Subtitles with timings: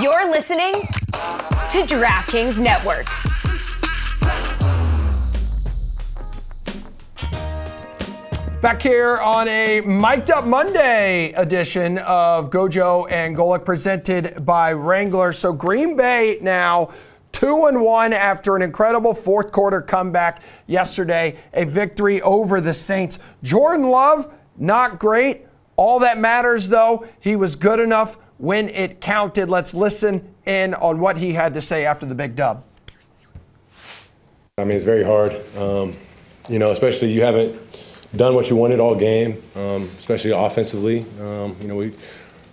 [0.00, 3.04] You're listening to DraftKings Network.
[8.62, 15.30] Back here on a Mic'd Up Monday edition of Gojo and Golic presented by Wrangler.
[15.30, 16.90] So Green Bay now
[17.32, 23.18] two and one after an incredible fourth quarter comeback yesterday, a victory over the Saints.
[23.42, 25.46] Jordan Love, not great.
[25.76, 29.48] All that matters though, he was good enough when it counted.
[29.48, 32.64] Let's listen in on what he had to say after the big dub.
[34.58, 35.32] I mean, it's very hard.
[35.56, 35.96] Um,
[36.48, 37.56] you know, especially you haven't
[38.16, 41.06] done what you wanted all game, um, especially offensively.
[41.20, 41.94] Um, you know, we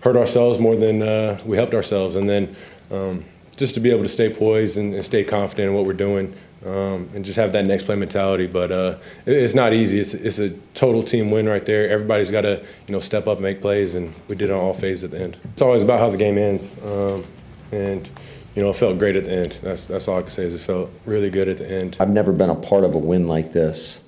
[0.02, 2.56] hurt ourselves more than uh, we helped ourselves, and then
[2.92, 3.26] um,
[3.58, 6.36] just to be able to stay poised and, and stay confident in what we're doing.
[6.66, 8.46] Um, and just have that next play mentality.
[8.46, 10.00] But uh, it, it's not easy.
[10.00, 11.90] It's, it's a total team win right there.
[11.90, 14.74] Everybody's got to you know step up make plays, and we did it on all
[14.74, 15.38] phases at the end.
[15.54, 17.24] It's always about how the game ends, um,
[17.72, 18.10] and
[18.56, 19.52] you know it felt great at the end.
[19.64, 21.96] That's that's all I can say is it felt really good at the end.
[22.00, 24.04] I've never been a part of a win like this.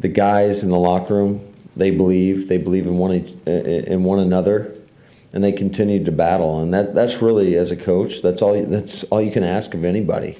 [0.00, 2.48] The guys in the locker room, they believe.
[2.48, 4.76] They believe in one in one another
[5.32, 6.60] and they continue to battle.
[6.60, 9.84] And that, that's really, as a coach, that's all, that's all you can ask of
[9.84, 10.38] anybody.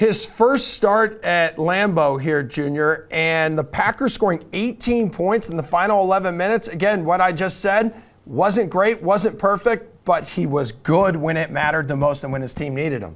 [0.00, 5.62] His first start at Lambeau here, Junior, and the Packers scoring 18 points in the
[5.62, 6.68] final 11 minutes.
[6.68, 7.94] Again, what I just said
[8.24, 12.40] wasn't great, wasn't perfect, but he was good when it mattered the most and when
[12.40, 13.14] his team needed him.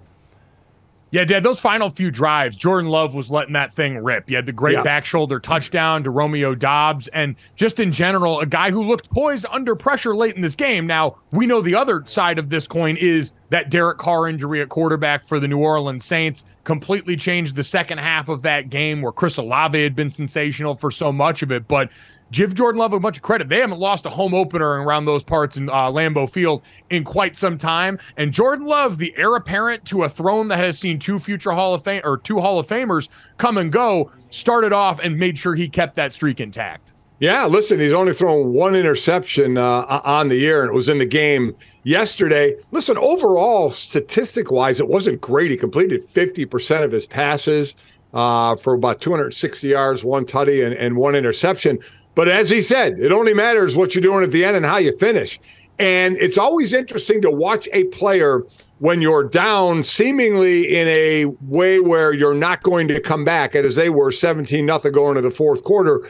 [1.14, 4.28] Yeah, Dad, those final few drives, Jordan Love was letting that thing rip.
[4.28, 4.82] You had the great yeah.
[4.82, 9.46] back shoulder touchdown to Romeo Doubs, and just in general, a guy who looked poised
[9.48, 10.88] under pressure late in this game.
[10.88, 14.70] Now, we know the other side of this coin is that Derek Carr injury at
[14.70, 19.12] quarterback for the New Orleans Saints completely changed the second half of that game where
[19.12, 21.68] Chris Olave had been sensational for so much of it.
[21.68, 21.90] But
[22.34, 23.48] give Jordan Love a bunch of credit.
[23.48, 27.36] They haven't lost a home opener around those parts in uh, Lambeau Field in quite
[27.36, 27.98] some time.
[28.16, 31.74] And Jordan Love, the heir apparent to a throne that has seen two future Hall
[31.74, 33.08] of Fame or two Hall of Famers
[33.38, 36.92] come and go, started off and made sure he kept that streak intact.
[37.20, 40.98] Yeah, listen, he's only thrown one interception uh, on the year, and it was in
[40.98, 41.54] the game
[41.84, 42.56] yesterday.
[42.72, 45.52] Listen, overall, statistic wise, it wasn't great.
[45.52, 47.76] He completed 50% of his passes
[48.14, 51.78] uh, for about 260 yards, one tutty, and, and one interception.
[52.14, 54.76] But as he said, it only matters what you're doing at the end and how
[54.76, 55.40] you finish.
[55.78, 58.44] And it's always interesting to watch a player
[58.78, 63.76] when you're down seemingly in a way where you're not going to come back as
[63.76, 66.08] they were 17 nothing going to the fourth quarter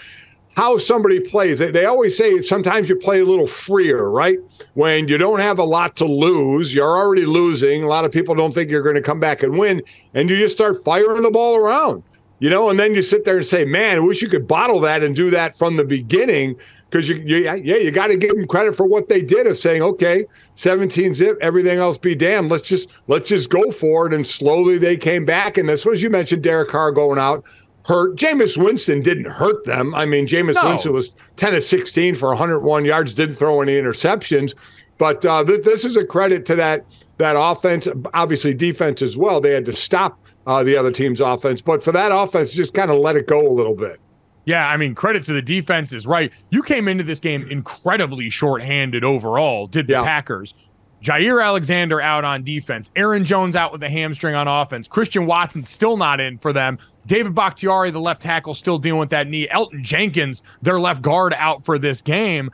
[0.56, 1.58] how somebody plays.
[1.58, 4.38] They always say sometimes you play a little freer right?
[4.74, 8.34] When you don't have a lot to lose you're already losing a lot of people
[8.34, 9.82] don't think you're going to come back and win
[10.14, 12.02] and you just start firing the ball around
[12.38, 14.80] you know and then you sit there and say man i wish you could bottle
[14.80, 16.56] that and do that from the beginning
[16.94, 19.56] because you, you, yeah, you got to give them credit for what they did of
[19.56, 22.50] saying, okay, 17 zip, everything else be damned.
[22.50, 24.14] Let's just let's just go for it.
[24.14, 25.58] And slowly they came back.
[25.58, 27.44] And this was you mentioned Derek Carr going out
[27.84, 28.16] hurt.
[28.16, 29.92] Jameis Winston didn't hurt them.
[29.94, 30.68] I mean, Jameis no.
[30.68, 34.54] Winston was 10 of 16 for 101 yards, didn't throw any interceptions.
[34.96, 36.84] But uh, th- this is a credit to that
[37.18, 39.40] that offense, obviously defense as well.
[39.40, 42.90] They had to stop uh, the other team's offense, but for that offense, just kind
[42.90, 44.00] of let it go a little bit.
[44.46, 46.32] Yeah, I mean, credit to the defense is right.
[46.50, 50.04] You came into this game incredibly shorthanded overall, did the yeah.
[50.04, 50.54] Packers.
[51.02, 52.90] Jaire Alexander out on defense.
[52.96, 54.88] Aaron Jones out with a hamstring on offense.
[54.88, 56.78] Christian Watson still not in for them.
[57.06, 59.46] David Bakhtiari, the left tackle, still dealing with that knee.
[59.48, 62.50] Elgton Jenkins, their left guard, out for this game.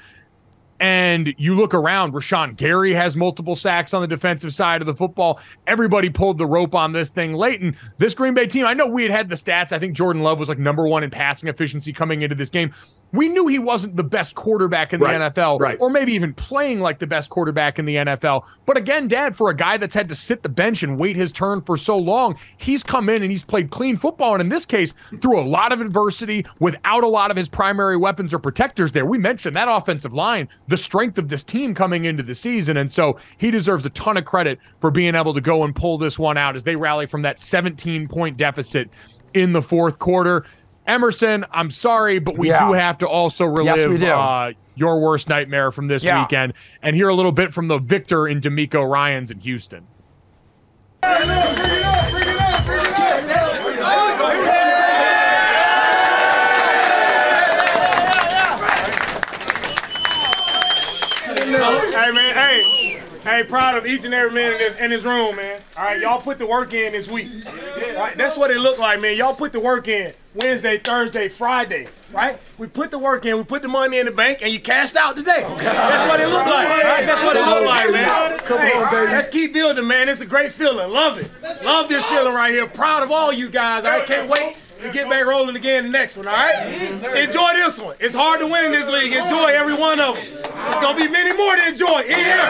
[0.81, 4.95] And you look around, Rashan Gary has multiple sacks on the defensive side of the
[4.95, 5.39] football.
[5.67, 7.61] Everybody pulled the rope on this thing late.
[7.61, 9.73] And this Green Bay team, I know we had had the stats.
[9.73, 12.73] I think Jordan Love was like number one in passing efficiency coming into this game
[13.13, 15.79] we knew he wasn't the best quarterback in the right, NFL, right.
[15.81, 18.45] or maybe even playing like the best quarterback in the NFL.
[18.67, 21.33] But again, Dad, for a guy that's had to sit the bench and wait his
[21.33, 24.35] turn for so long, he's come in and he's played clean football.
[24.35, 27.97] And in this case, through a lot of adversity, without a lot of his primary
[27.97, 29.07] weapons or protectors there.
[29.07, 32.77] We mentioned that offensive line, the strength of this team coming into the season.
[32.77, 35.99] And so he deserves a ton of credit for being able to go and pull
[35.99, 38.91] this one out as they rally from that 17 point deficit
[39.35, 40.45] in the fourth quarter.
[40.91, 42.67] Emerson, I'm sorry, but we yeah.
[42.67, 46.21] do have to also relive yes, uh, your worst nightmare from this yeah.
[46.21, 49.87] weekend and hear a little bit from the victor in DeMeco Ryans in Houston.
[61.93, 65.37] Hey man, hey, hey, proud of each and every man in this, in this room,
[65.37, 65.61] man.
[65.77, 67.29] All right, y'all put the work in this week.
[67.47, 67.53] All
[68.01, 69.17] right, that's what it looked like, man.
[69.17, 70.13] Y'all put the work in.
[70.33, 72.39] Wednesday, Thursday, Friday, right?
[72.57, 74.95] We put the work in, we put the money in the bank, and you cashed
[74.95, 75.45] out today.
[75.59, 77.05] That's what it looked like, right?
[77.05, 78.39] That's what it looked like, man.
[78.39, 79.11] Come hey, on, baby.
[79.11, 80.09] Let's keep building, man.
[80.09, 80.89] It's a great feeling.
[80.93, 81.29] Love it.
[81.65, 82.69] Love this feeling right here.
[82.69, 83.85] Proud of all you guys.
[83.85, 86.67] I can't wait to get back rolling again the next one, all right?
[87.17, 87.97] Enjoy this one.
[88.01, 89.13] It's hard to win in this league.
[89.13, 90.27] Enjoy every one of them.
[90.27, 92.41] There's going to be many more to enjoy in here.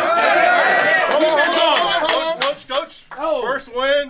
[1.11, 3.05] Come on, coach, coach, coach.
[3.19, 3.43] Oh.
[3.43, 4.09] First win.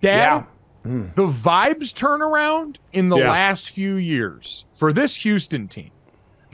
[0.00, 0.44] Dad,
[0.84, 0.90] yeah.
[0.90, 1.14] mm.
[1.14, 3.30] the vibes turnaround in the yeah.
[3.30, 5.90] last few years for this Houston team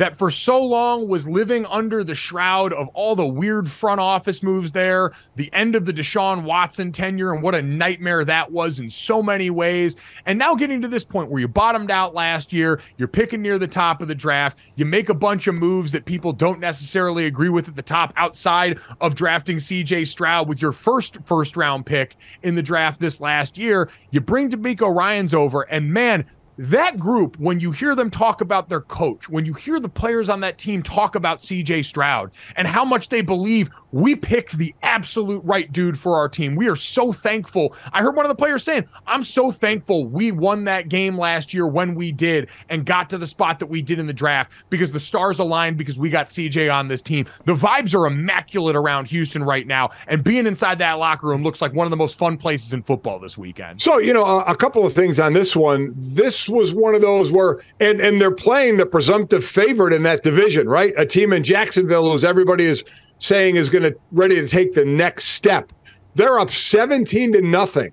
[0.00, 4.42] that for so long was living under the shroud of all the weird front office
[4.42, 8.80] moves there, the end of the Deshaun Watson tenure, and what a nightmare that was
[8.80, 9.96] in so many ways.
[10.24, 13.58] And now getting to this point where you bottomed out last year, you're picking near
[13.58, 17.26] the top of the draft, you make a bunch of moves that people don't necessarily
[17.26, 21.84] agree with at the top outside of drafting CJ Stroud with your first first round
[21.84, 23.90] pick in the draft this last year.
[24.12, 26.24] You bring DeMeco Ryans over, and man,
[26.60, 30.28] that group, when you hear them talk about their coach, when you hear the players
[30.28, 34.74] on that team talk about CJ Stroud and how much they believe we picked the
[34.82, 37.74] absolute right dude for our team, we are so thankful.
[37.94, 41.54] I heard one of the players saying, I'm so thankful we won that game last
[41.54, 44.52] year when we did and got to the spot that we did in the draft
[44.68, 47.24] because the stars aligned because we got CJ on this team.
[47.46, 51.62] The vibes are immaculate around Houston right now, and being inside that locker room looks
[51.62, 53.80] like one of the most fun places in football this weekend.
[53.80, 55.94] So, you know, a, couple of things on this one.
[55.96, 60.22] This was one of those where, and and they're playing the presumptive favorite in that
[60.22, 60.92] division, right?
[60.96, 62.84] A team in Jacksonville who's everybody is
[63.18, 65.72] saying is going to ready to take the next step.
[66.14, 67.92] They're up 17 to nothing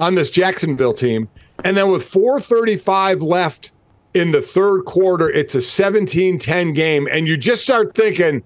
[0.00, 1.28] on this Jacksonville team,
[1.64, 3.72] and then with 4:35 left
[4.14, 8.42] in the third quarter, it's a 17-10 game, and you just start thinking.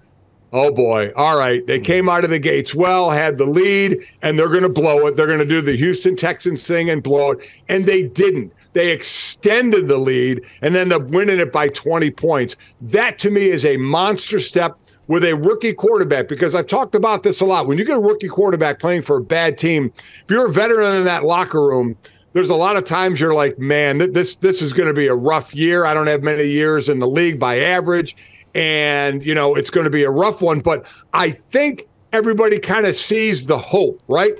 [0.51, 1.11] Oh boy.
[1.15, 1.63] All right.
[1.67, 5.05] They came out of the gates well, had the lead, and they're going to blow
[5.05, 5.15] it.
[5.15, 7.47] They're going to do the Houston Texans thing and blow it.
[7.67, 8.51] And they didn't.
[8.73, 12.55] They extended the lead and ended up winning it by 20 points.
[12.81, 17.23] That to me is a monster step with a rookie quarterback because I've talked about
[17.23, 17.65] this a lot.
[17.65, 19.91] When you get a rookie quarterback playing for a bad team,
[20.23, 21.97] if you're a veteran in that locker room,
[22.33, 25.15] there's a lot of times you're like, man, this this is going to be a
[25.15, 25.85] rough year.
[25.85, 28.15] I don't have many years in the league by average,
[28.53, 30.59] and you know it's going to be a rough one.
[30.59, 34.33] But I think everybody kind of sees the hope, right?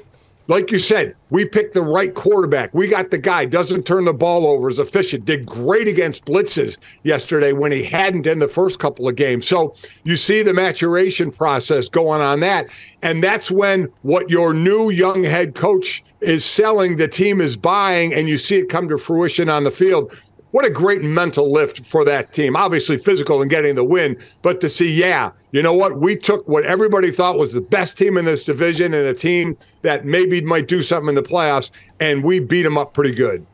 [0.50, 2.74] Like you said, we picked the right quarterback.
[2.74, 6.80] We got the guy, doesn't turn the ball over, is efficient, did great against blitzes
[7.04, 9.48] yesterday when he hadn't in the first couple of games.
[9.48, 12.68] So you see the maturation process going on that.
[13.04, 18.12] And that's when what your new young head coach is selling, the team is buying,
[18.16, 20.20] and you see it come to fruition on the field
[20.52, 22.56] what a great mental lift for that team.
[22.56, 26.00] Obviously, physical and getting the win, but to see, yeah, you know what?
[26.00, 29.58] We took what everybody thought was the best team in this division and a team
[29.82, 33.46] that maybe might do something in the playoffs, and we beat them up pretty good.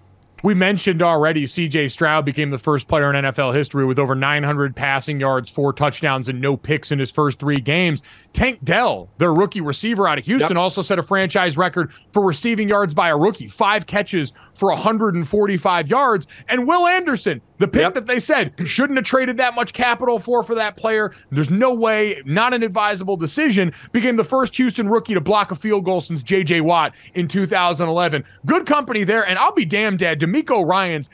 [0.45, 4.75] We mentioned already CJ Stroud became the first player in NFL history with over 900
[4.75, 8.03] passing yards, four touchdowns, and no picks in his first three games.
[8.31, 10.61] Tank Dell, their rookie receiver out of Houston, yep.
[10.61, 15.87] also set a franchise record for receiving yards by a rookie, five catches for 145
[15.87, 16.27] yards.
[16.47, 17.93] And Will Anderson, the pick yep.
[17.93, 21.13] that they said shouldn't have traded that much capital for for that player.
[21.31, 23.73] There's no way, not an advisable decision.
[23.91, 26.61] Became the first Houston rookie to block a field goal since J.J.
[26.61, 28.23] Watt in 2011.
[28.45, 30.19] Good company there, and I'll be damned, Dad.
[30.19, 31.09] DeMeco Ryans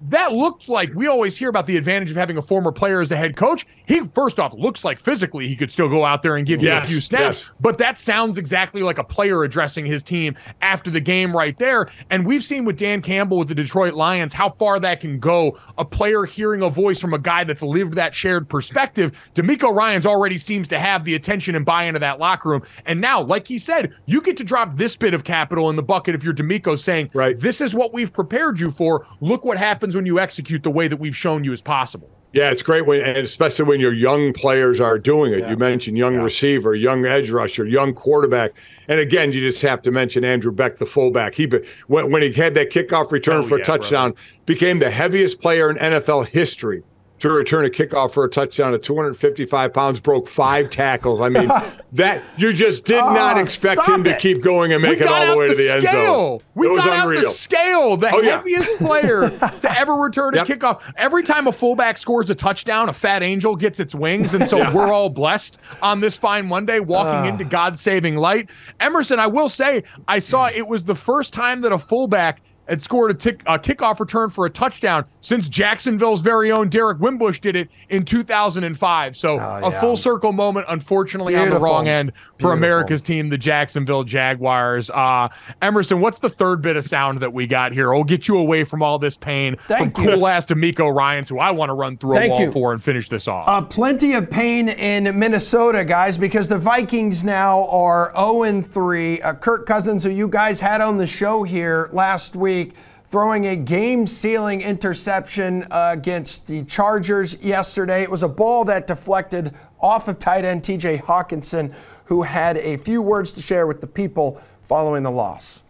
[0.00, 3.10] that looked like we always hear about the advantage of having a former player as
[3.10, 3.66] a head coach.
[3.86, 6.72] He first off looks like physically he could still go out there and give you
[6.72, 7.50] a few snaps, yes.
[7.60, 11.88] but that sounds exactly like a player addressing his team after the game right there.
[12.10, 15.58] And we've seen with Dan Campbell with the Detroit Lions how far that can go.
[15.78, 19.30] A player hearing a voice from a guy that's lived that shared perspective.
[19.34, 22.62] DeMeco Ryans already seems to have the attention and buy into that locker room.
[22.86, 25.82] And now, like he said, you get to drop this bit of capital in the
[25.82, 27.38] bucket if you're DeMeco saying, right.
[27.38, 29.06] this is what we've prepared you for.
[29.20, 32.10] Look what happens happens when you execute the way that we've shown you is possible.
[32.34, 35.38] Yeah, it's great when, and especially when your young players are doing it.
[35.38, 35.50] Yeah.
[35.50, 36.20] You mentioned young yeah.
[36.20, 38.52] receiver, young edge rusher, young quarterback,
[38.86, 41.34] and again, you just have to mention Andrew Beck, the fullback.
[41.34, 41.50] He
[41.86, 44.42] when, when he had that kickoff return oh, for a touchdown, brother.
[44.44, 46.82] became the heaviest player in NFL history
[47.20, 51.20] to return a kickoff for a touchdown at 255 pounds, broke five tackles.
[51.20, 51.48] I mean,
[51.92, 55.32] that you just did oh, not expect him to keep going and make it all
[55.32, 56.40] the way to the, the end zone.
[56.54, 57.20] We it was got unreal.
[57.20, 58.86] out the scale, the oh, heaviest yeah.
[58.86, 60.46] player to ever return a yep.
[60.46, 60.80] kickoff.
[60.96, 64.58] Every time a fullback scores a touchdown, a fat angel gets its wings, and so
[64.58, 64.72] yeah.
[64.72, 67.32] we're all blessed on this fine Monday, walking uh.
[67.32, 68.50] into God-saving light.
[68.80, 72.82] Emerson, I will say, I saw it was the first time that a fullback had
[72.82, 77.40] scored a, tick, a kickoff return for a touchdown since Jacksonville's very own Derrick Wimbush
[77.40, 79.16] did it in 2005.
[79.16, 81.54] So oh, a full circle moment, unfortunately, Beautiful.
[81.56, 82.52] on the wrong end for Beautiful.
[82.52, 84.90] America's team, the Jacksonville Jaguars.
[84.90, 85.28] Uh,
[85.62, 87.92] Emerson, what's the third bit of sound that we got here?
[87.92, 90.10] We'll get you away from all this pain Thank from you.
[90.12, 92.52] cool ass DeMeco Ryans, who I want to run through Thank a wall you.
[92.52, 93.48] for and finish this off.
[93.48, 99.22] Uh, plenty of pain in Minnesota, guys, because the Vikings now are 0 3.
[99.22, 102.74] Uh, Kirk Cousins, who you guys had on the show here last week week,
[103.04, 108.02] throwing a game sealing interception uh, against the Chargers yesterday.
[108.02, 111.72] It was a ball that deflected off of tight end TJ Hockenson,
[112.06, 115.62] who had a few words to share with the people following the loss.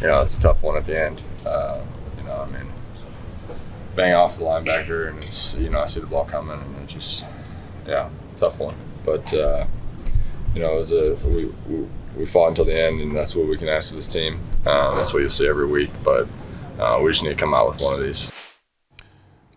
[0.00, 1.22] Know, it's a tough one at the end.
[1.44, 1.80] Uh,
[2.18, 2.72] you know, I mean,
[3.94, 6.88] bang off the linebacker, and it's, you know, I see the ball coming, and it
[6.88, 7.24] just,
[7.86, 8.74] yeah, tough one.
[9.04, 9.66] But, uh,
[10.54, 13.46] you know, it was a, we, we we fought until the end, and that's what
[13.46, 14.38] we can ask of this team.
[14.66, 16.28] Uh, that's what you'll see every week, but
[16.78, 18.30] uh, we just need to come out with one of these.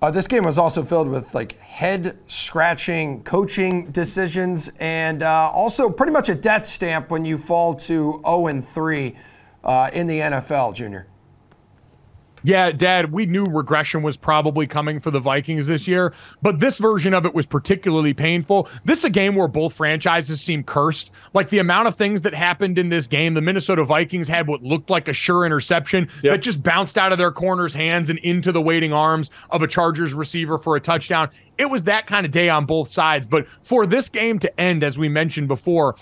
[0.01, 5.89] Uh, this game was also filled with like head scratching coaching decisions and uh, also
[5.89, 9.15] pretty much a death stamp when you fall to 0 and 3
[9.63, 11.07] uh, in the NFL, Junior.
[12.45, 16.77] Yeah, Dad, we knew regression was probably coming for the Vikings this year, but this
[16.77, 18.69] version of it was particularly painful.
[18.83, 21.09] This is a game where both franchises seem cursed.
[21.33, 24.61] Like the amount of things that happened in this game, the Minnesota Vikings had what
[24.61, 26.33] looked like a sure interception yep.
[26.33, 29.67] that just bounced out of their corner's hands and into the waiting arms of a
[29.67, 31.31] Chargers receiver for a touchdown.
[31.57, 33.27] It was that kind of day on both sides.
[33.27, 35.95] But for this game to end, as we mentioned before,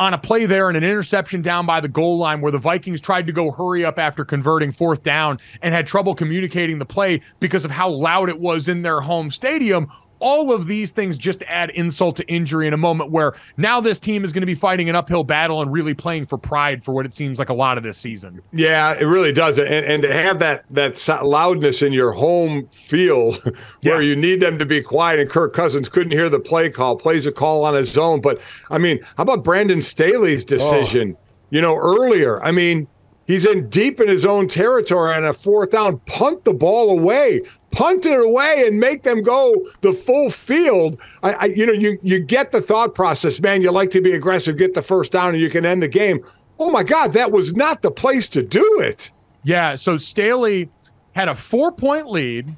[0.00, 3.02] on a play there and an interception down by the goal line where the Vikings
[3.02, 7.20] tried to go hurry up after converting fourth down and had trouble communicating the play
[7.38, 11.42] because of how loud it was in their home stadium all of these things just
[11.44, 14.54] add insult to injury in a moment where now this team is going to be
[14.54, 17.54] fighting an uphill battle and really playing for pride for what it seems like a
[17.54, 18.40] lot of this season.
[18.52, 19.58] Yeah, it really does.
[19.58, 23.42] And, and to have that that loudness in your home field
[23.82, 24.08] where yeah.
[24.08, 27.26] you need them to be quiet and Kirk Cousins couldn't hear the play call, plays
[27.26, 28.20] a call on his own.
[28.20, 30.46] But I mean, how about Brandon Staley's oh.
[30.46, 31.16] decision?
[31.18, 31.26] Oh.
[31.52, 32.40] You know, earlier.
[32.44, 32.86] I mean,
[33.30, 35.98] He's in deep in his own territory on a fourth down.
[36.00, 41.00] Punt the ball away, punt it away, and make them go the full field.
[41.22, 43.62] I, I, you know, you you get the thought process, man.
[43.62, 46.24] You like to be aggressive, get the first down, and you can end the game.
[46.58, 49.10] Oh my God, that was not the place to do it.
[49.44, 49.74] Yeah.
[49.74, 50.68] So Staley
[51.12, 52.54] had a four point lead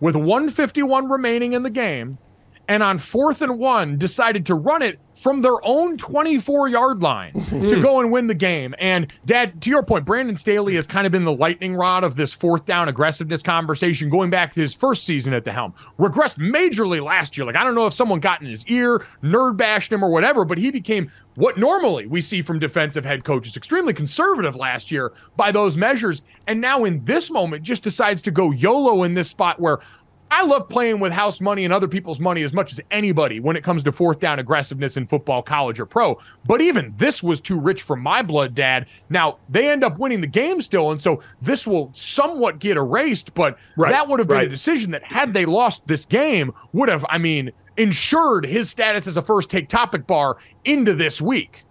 [0.00, 2.18] with 151 remaining in the game
[2.68, 7.32] and on fourth and one decided to run it from their own 24 yard line
[7.32, 7.82] to hmm.
[7.82, 8.74] go and win the game.
[8.78, 12.14] And, Dad, to your point, Brandon Staley has kind of been the lightning rod of
[12.14, 15.74] this fourth down aggressiveness conversation going back to his first season at the helm.
[15.98, 17.44] Regressed majorly last year.
[17.44, 20.44] Like, I don't know if someone got in his ear, nerd bashed him, or whatever,
[20.44, 25.12] but he became what normally we see from defensive head coaches extremely conservative last year
[25.36, 26.22] by those measures.
[26.46, 29.78] And now in this moment, just decides to go YOLO in this spot where
[30.30, 33.56] I love playing with house money and other people's money as much as anybody when
[33.56, 36.18] it comes to fourth down aggressiveness in football, college, or pro.
[36.46, 38.88] But even this was too rich for my blood, Dad.
[39.08, 43.34] Now, they end up winning the game still, and so this will somewhat get erased,
[43.34, 44.46] but right, that would have been right.
[44.46, 49.06] a decision that, had they lost this game, would have, I mean, ensured his status
[49.06, 51.64] as a first take topic bar into this week.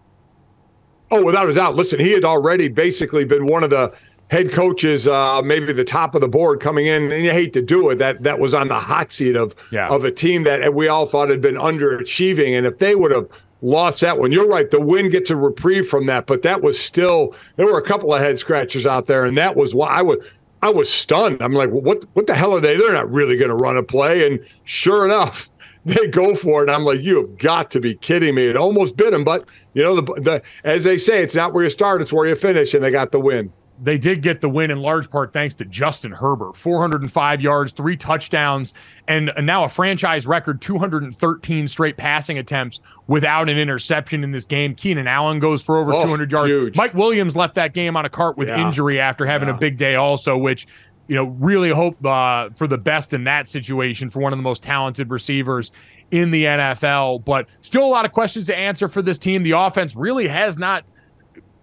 [1.09, 1.75] Oh, without a doubt.
[1.75, 3.95] Listen, he had already basically been one of the
[4.29, 7.61] head coaches, uh, maybe the top of the board coming in, and you hate to
[7.61, 7.95] do it.
[7.95, 9.87] That that was on the hot seat of yeah.
[9.87, 13.27] of a team that we all thought had been underachieving, and if they would have
[13.61, 14.69] lost that one, you're right.
[14.69, 18.13] The win gets a reprieve from that, but that was still there were a couple
[18.13, 20.17] of head scratchers out there, and that was why I was
[20.61, 21.41] I was stunned.
[21.41, 22.75] I'm like, what what the hell are they?
[22.75, 25.49] They're not really going to run a play, and sure enough.
[25.85, 26.69] They go for it.
[26.69, 28.47] I'm like, you have got to be kidding me.
[28.47, 31.63] It almost bit them, but you know, the, the as they say, it's not where
[31.63, 34.49] you start, it's where you finish, and they got the win they did get the
[34.49, 36.57] win in large part thanks to Justin Herbert.
[36.57, 38.73] 405 yards, three touchdowns,
[39.07, 44.75] and now a franchise record 213 straight passing attempts without an interception in this game.
[44.75, 46.49] Keenan Allen goes for over oh, 200 yards.
[46.49, 46.75] Huge.
[46.75, 48.65] Mike Williams left that game on a cart with yeah.
[48.65, 49.55] injury after having yeah.
[49.55, 50.67] a big day, also, which
[51.07, 54.43] you know really hope uh, for the best in that situation for one of the
[54.43, 55.71] most talented receivers
[56.11, 57.23] in the NFL.
[57.25, 59.43] But still a lot of questions to answer for this team.
[59.43, 60.83] The offense really has not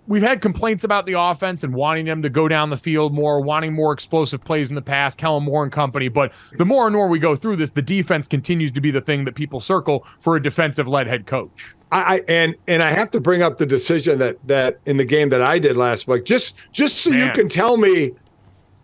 [0.07, 3.41] we've had complaints about the offense and wanting them to go down the field more,
[3.41, 6.09] wanting more explosive plays in the past, Kellen Moore and company.
[6.09, 9.01] But the more and more we go through this, the defense continues to be the
[9.01, 11.75] thing that people circle for a defensive led head coach.
[11.93, 15.29] I, and and I have to bring up the decision that that in the game
[15.29, 17.27] that I did last week, just just so Man.
[17.27, 18.11] you can tell me,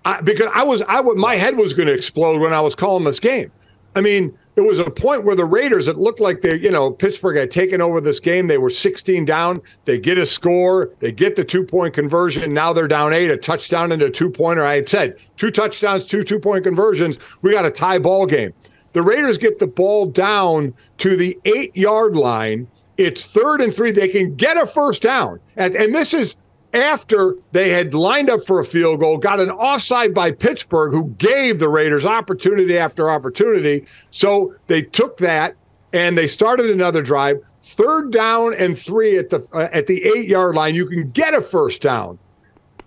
[0.05, 3.03] I, because I was I my head was going to explode when I was calling
[3.03, 3.51] this game.
[3.97, 6.91] I mean, there was a point where the Raiders, it looked like they, you know,
[6.91, 8.47] Pittsburgh had taken over this game.
[8.47, 9.61] They were 16 down.
[9.85, 10.93] They get a score.
[10.99, 12.53] They get the two point conversion.
[12.53, 14.65] Now they're down eight, a touchdown and a two pointer.
[14.65, 17.19] I had said two touchdowns, two two point conversions.
[17.43, 18.53] We got a tie ball game.
[18.93, 22.67] The Raiders get the ball down to the eight yard line.
[22.97, 23.93] It's third and three.
[23.93, 25.41] They can get a first down.
[25.57, 26.37] And, and this is
[26.73, 31.09] after they had lined up for a field goal, got an offside by Pittsburgh, who
[31.19, 33.87] gave the Raiders opportunity after opportunity.
[34.11, 35.57] So they took that
[35.93, 37.39] and they started another drive.
[37.61, 41.35] Third down and three at the uh, at the eight yard line, you can get
[41.35, 42.19] a first down.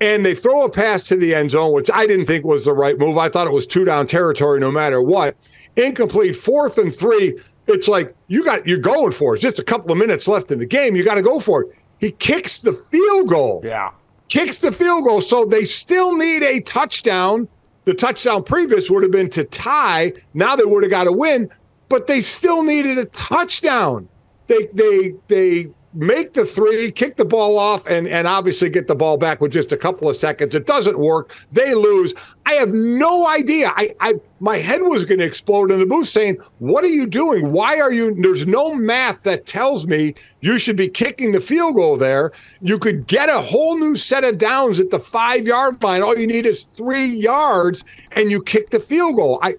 [0.01, 2.73] And they throw a pass to the end zone, which I didn't think was the
[2.73, 3.17] right move.
[3.17, 5.35] I thought it was two down territory, no matter what.
[5.75, 7.37] Incomplete, fourth and three.
[7.67, 9.37] It's like you got you're going for it.
[9.37, 10.95] It's just a couple of minutes left in the game.
[10.95, 11.77] You got to go for it.
[11.99, 13.61] He kicks the field goal.
[13.63, 13.91] Yeah.
[14.29, 15.21] Kicks the field goal.
[15.21, 17.47] So they still need a touchdown.
[17.85, 20.13] The touchdown previous would have been to tie.
[20.33, 21.49] Now they would have got a win,
[21.89, 24.07] but they still needed a touchdown.
[24.47, 28.95] They they they make the three, kick the ball off, and, and obviously get the
[28.95, 30.55] ball back with just a couple of seconds.
[30.55, 31.35] It doesn't work.
[31.51, 32.13] They lose.
[32.45, 33.71] I have no idea.
[33.75, 37.07] I, I my head was going to explode in the booth saying, What are you
[37.07, 37.51] doing?
[37.51, 38.13] Why are you?
[38.13, 42.31] There's no math that tells me you should be kicking the field goal there.
[42.61, 46.01] You could get a whole new set of downs at the five yard line.
[46.01, 49.39] All you need is three yards, and you kick the field goal.
[49.41, 49.55] I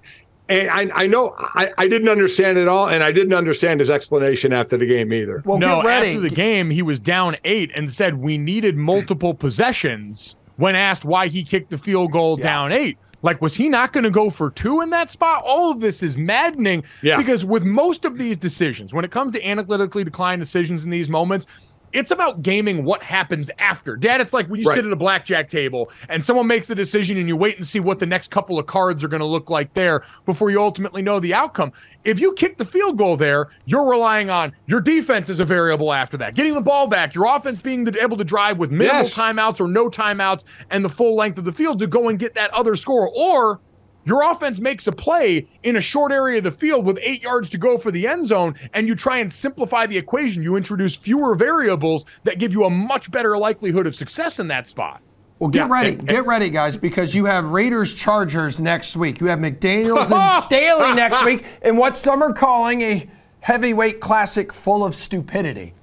[0.49, 3.91] and I, I know I, I, didn't understand it all, and I didn't understand his
[3.91, 5.43] explanation after the game either.
[5.45, 10.37] Well, no, after the game, he was down eight and said we needed multiple possessions.
[10.57, 12.45] When asked why he kicked the field goal yeah.
[12.45, 15.43] down eight, like was he not going to go for two in that spot?
[15.45, 17.17] All of this is maddening yeah.
[17.17, 21.11] because with most of these decisions, when it comes to analytically declined decisions in these
[21.11, 21.47] moments,
[21.95, 23.97] it's about gaming what happens after.
[23.97, 24.75] Dad, it's like when you right.
[24.75, 27.81] sit at a blackjack table and someone makes a decision and you wait and see
[27.81, 31.01] what the next couple of cards are going to look like there before you ultimately
[31.01, 31.73] know the outcome.
[32.03, 35.93] If you kick the field goal there, you're relying on your defense as a variable
[35.93, 39.15] after that, getting the ball back, your offense being able to drive with minimal yes.
[39.15, 42.35] timeouts or no timeouts and the full length of the field to go and get
[42.35, 43.11] that other score.
[43.15, 43.61] Or
[44.05, 47.49] your offense makes a play in a short area of the field with eight yards
[47.51, 50.43] to go for the end zone, and you try and simplify the equation.
[50.43, 54.69] You introduce fewer variables that give you a much better likelihood of success in that
[54.69, 55.01] spot.
[55.39, 55.73] Well, get yeah.
[55.73, 55.97] ready.
[55.97, 59.21] Get ready, guys, because you have Raiders Chargers next week.
[59.21, 63.09] You have McDaniels and Staley next week, and what some are calling a
[63.41, 65.75] heavyweight classic full of stupidity.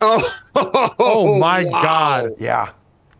[0.00, 0.38] Oh,
[0.98, 1.82] oh my wow.
[1.82, 2.30] God.
[2.38, 2.70] Yeah.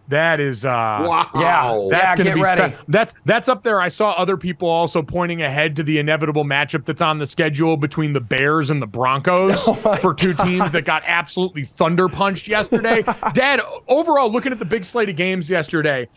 [0.08, 1.30] That is uh wow.
[1.34, 2.74] Yeah, That's yeah, gonna get be ready.
[2.74, 3.78] spe- that's that's up there.
[3.80, 7.76] I saw other people also pointing ahead to the inevitable matchup that's on the schedule
[7.76, 12.48] between the Bears and the Broncos Oh for two teams that got absolutely thunder punched
[12.48, 13.04] yesterday.
[13.34, 16.08] Dad, overall, looking at the big slate of games yesterday,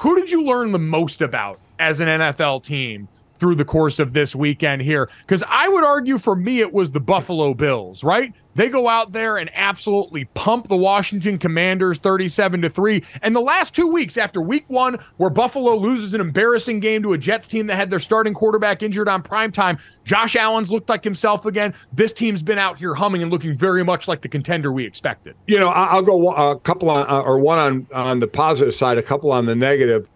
[0.00, 3.06] who did you learn the most about as an NFL team
[3.38, 5.08] through the course of this weekend here?
[5.20, 8.32] Because I would argue for me, it was the Buffalo Bills, right?
[8.54, 13.02] They go out there and absolutely pump the Washington Commanders 37 to 3.
[13.22, 17.12] And the last two weeks after week one, where Buffalo loses an embarrassing game to
[17.12, 21.04] a Jets team that had their starting quarterback injured on primetime, Josh Allen's looked like
[21.04, 21.74] himself again.
[21.92, 25.34] This team's been out here humming and looking very much like the contender we expected.
[25.46, 28.98] You know, I'll go a couple on, uh, or one on on the positive side,
[28.98, 30.08] a couple on the negative.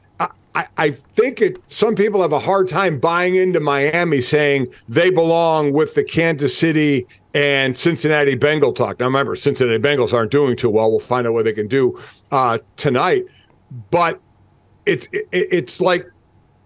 [0.55, 1.59] I, I, think it.
[1.71, 6.57] Some people have a hard time buying into Miami, saying they belong with the Kansas
[6.57, 8.99] City and Cincinnati Bengal talk.
[8.99, 10.91] Now, remember, Cincinnati Bengals aren't doing too well.
[10.91, 11.99] We'll find out what they can do
[12.33, 13.25] uh, tonight,
[13.91, 14.21] but
[14.87, 16.07] it's it, it's like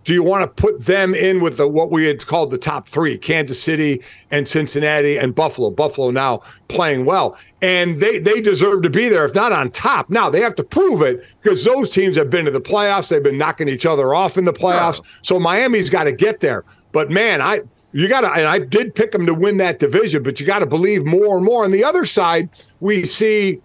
[0.04, 2.88] do you want to put them in with the what we had called the top
[2.88, 6.40] three kansas city and cincinnati and buffalo buffalo now
[6.74, 7.38] playing well.
[7.62, 10.10] And they they deserve to be there if not on top.
[10.10, 13.08] Now they have to prove it because those teams have been to the playoffs.
[13.08, 15.02] They've been knocking each other off in the playoffs.
[15.22, 16.64] So miami's got to get there.
[16.92, 17.60] But man i
[17.92, 20.58] you got to and i did pick them to win that division but you got
[20.58, 21.64] to believe more and more.
[21.64, 23.60] On the other side we see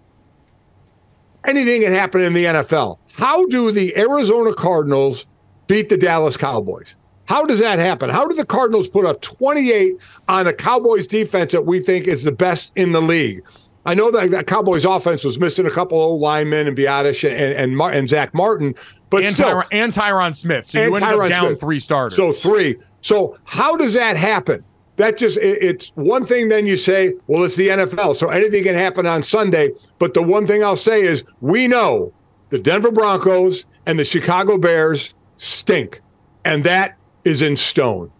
[1.46, 2.98] anything can happen in the NFL.
[3.12, 5.26] How do the Arizona Cardinals
[5.70, 6.96] beat the Dallas Cowboys?
[7.26, 8.10] How does that happen?
[8.10, 9.94] How do the Cardinals put up 28
[10.28, 13.44] on the Cowboys defense that we think is the best in the league?
[13.86, 17.30] I know that that Cowboys offense was missing a couple of old linemen and Biadasz
[17.30, 18.74] and and, Mar- and Zach Martin,
[19.10, 20.66] but and, still, Tyron, and Tyron Smith.
[20.66, 21.60] So you ended up down Smith.
[21.60, 22.16] three starters.
[22.16, 22.76] So three.
[23.00, 24.64] So how does that happen?
[24.96, 26.48] That just it, it's one thing.
[26.48, 29.70] Then you say, well, it's the NFL, so anything can happen on Sunday.
[29.98, 32.12] But the one thing I'll say is, we know
[32.50, 36.02] the Denver Broncos and the Chicago Bears stink,
[36.44, 38.12] and that is in stone.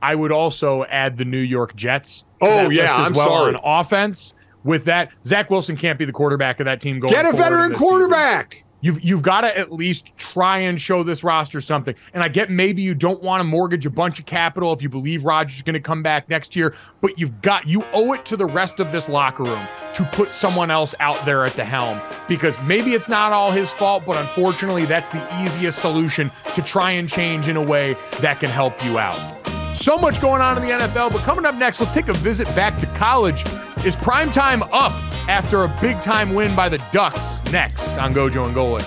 [0.00, 2.24] I would also add the New York Jets.
[2.40, 3.54] Oh, yeah, I'm well sorry.
[3.54, 4.34] on offense.
[4.64, 7.12] With that, Zach Wilson can't be the quarterback of that team going.
[7.12, 8.54] Get a veteran quarterback.
[8.54, 8.67] season.
[8.80, 11.94] You've you've got to at least try and show this roster something.
[12.14, 14.88] And I get maybe you don't want to mortgage a bunch of capital if you
[14.88, 18.24] believe Rodgers is going to come back next year, but you've got you owe it
[18.26, 21.64] to the rest of this locker room to put someone else out there at the
[21.64, 26.62] helm because maybe it's not all his fault, but unfortunately that's the easiest solution to
[26.62, 29.57] try and change in a way that can help you out.
[29.74, 32.46] So much going on in the NFL, but coming up next, let's take a visit
[32.48, 33.44] back to college.
[33.84, 34.92] Is prime time up
[35.28, 37.42] after a big time win by the Ducks?
[37.52, 38.84] Next on Gojo and Golic.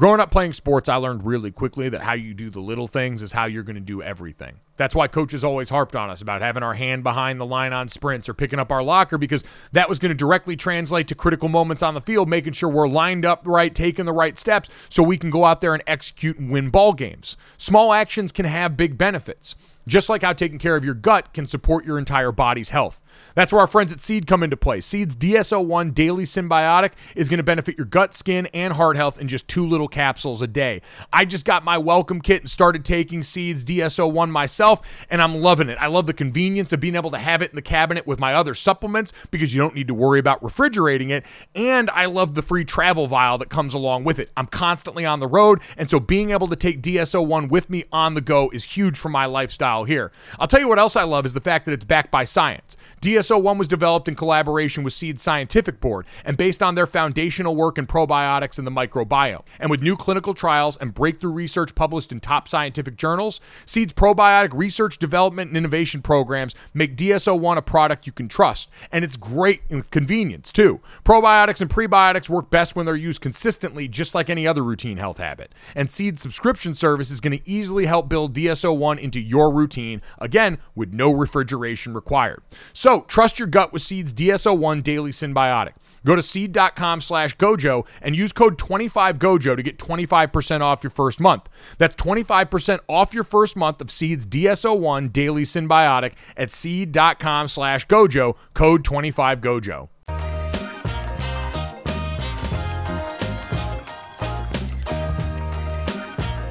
[0.00, 3.20] Growing up playing sports, I learned really quickly that how you do the little things
[3.20, 4.58] is how you're going to do everything.
[4.80, 7.90] That's why coaches always harped on us about having our hand behind the line on
[7.90, 11.50] sprints or picking up our locker because that was going to directly translate to critical
[11.50, 15.02] moments on the field, making sure we're lined up right, taking the right steps so
[15.02, 17.36] we can go out there and execute and win ball games.
[17.58, 19.54] Small actions can have big benefits.
[19.86, 23.00] Just like how taking care of your gut can support your entire body's health.
[23.34, 24.80] That's where our friends at Seed come into play.
[24.80, 29.28] Seed's DS-01 Daily Synbiotic is going to benefit your gut, skin, and heart health in
[29.28, 30.82] just two little capsules a day.
[31.12, 35.68] I just got my welcome kit and started taking Seed's DS-01 myself, and I'm loving
[35.68, 35.78] it.
[35.80, 38.34] I love the convenience of being able to have it in the cabinet with my
[38.34, 41.24] other supplements because you don't need to worry about refrigerating it.
[41.54, 44.30] And I love the free travel vial that comes along with it.
[44.36, 48.14] I'm constantly on the road, and so being able to take DS-01 with me on
[48.14, 50.12] the go is huge for my lifestyle here.
[50.38, 52.76] I'll tell you what else I love is the fact that it's backed by science.
[53.00, 57.78] DS-01 was developed in collaboration with Seed Scientific Board and based on their foundational work
[57.78, 59.42] in probiotics and the microbiome.
[59.58, 64.52] And with new clinical trials and breakthrough research published in top scientific journals, Seed's probiotic
[64.52, 68.68] research, development, and innovation programs make DS-01 a product you can trust.
[68.92, 70.80] And it's great in convenience, too.
[71.04, 75.18] Probiotics and prebiotics work best when they're used consistently, just like any other routine health
[75.18, 75.54] habit.
[75.74, 80.58] And Seed's subscription service is going to easily help build DS-01 into your routine, again,
[80.74, 82.42] with no refrigeration required.
[82.72, 85.74] So trust your gut with Seed's DS-01 Daily Synbiotic.
[86.04, 91.20] Go to seed.com slash gojo and use code 25gojo to get 25% off your first
[91.20, 91.48] month.
[91.78, 98.36] That's 25% off your first month of Seed's DS-01 Daily Synbiotic at seed.com slash gojo,
[98.54, 99.88] code 25gojo.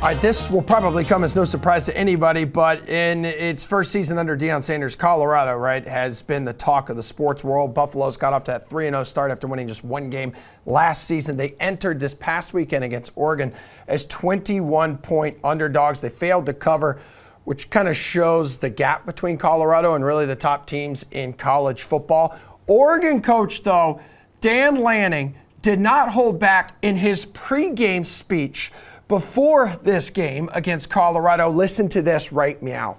[0.02, 3.92] All right, this will probably come as no surprise to anybody, but in its first
[3.92, 7.74] season under Deion Sanders, Colorado, right, has been the talk of the sports world.
[7.74, 10.32] Buffalo's got off to that 3 0 start after winning just one game
[10.66, 11.36] last season.
[11.36, 13.52] They entered this past weekend against Oregon
[13.90, 16.00] as 21 point underdogs.
[16.00, 17.02] They failed to cover.
[17.44, 21.84] which kind of shows the gap between Colorado and really the top teams in college
[21.84, 22.40] football.
[22.68, 24.00] Oregon coach, though,
[24.40, 28.72] Dan Lanning, did not hold back in his pregame speech
[29.10, 31.50] before this game against Colorado.
[31.50, 32.95] Listen to this right meow.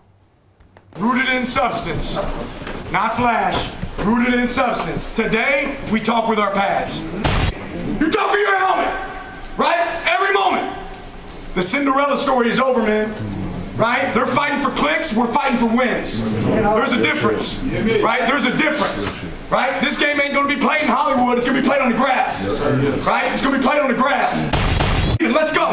[0.98, 2.16] Rooted in substance,
[2.92, 3.72] not flash.
[4.00, 5.14] Rooted in substance.
[5.14, 7.00] Today, we talk with our pads.
[7.00, 8.92] You talk with your helmet,
[9.56, 10.02] right?
[10.06, 10.76] Every moment.
[11.54, 13.14] The Cinderella story is over, man.
[13.76, 14.12] Right?
[14.14, 16.20] They're fighting for clicks, we're fighting for wins.
[16.44, 17.58] There's a difference,
[18.02, 18.28] right?
[18.28, 19.08] There's a difference,
[19.50, 19.80] right?
[19.80, 22.44] This game ain't gonna be played in Hollywood, it's gonna be played on the grass,
[23.06, 23.32] right?
[23.32, 24.50] It's gonna be played on the grass.
[25.28, 25.66] Let's go.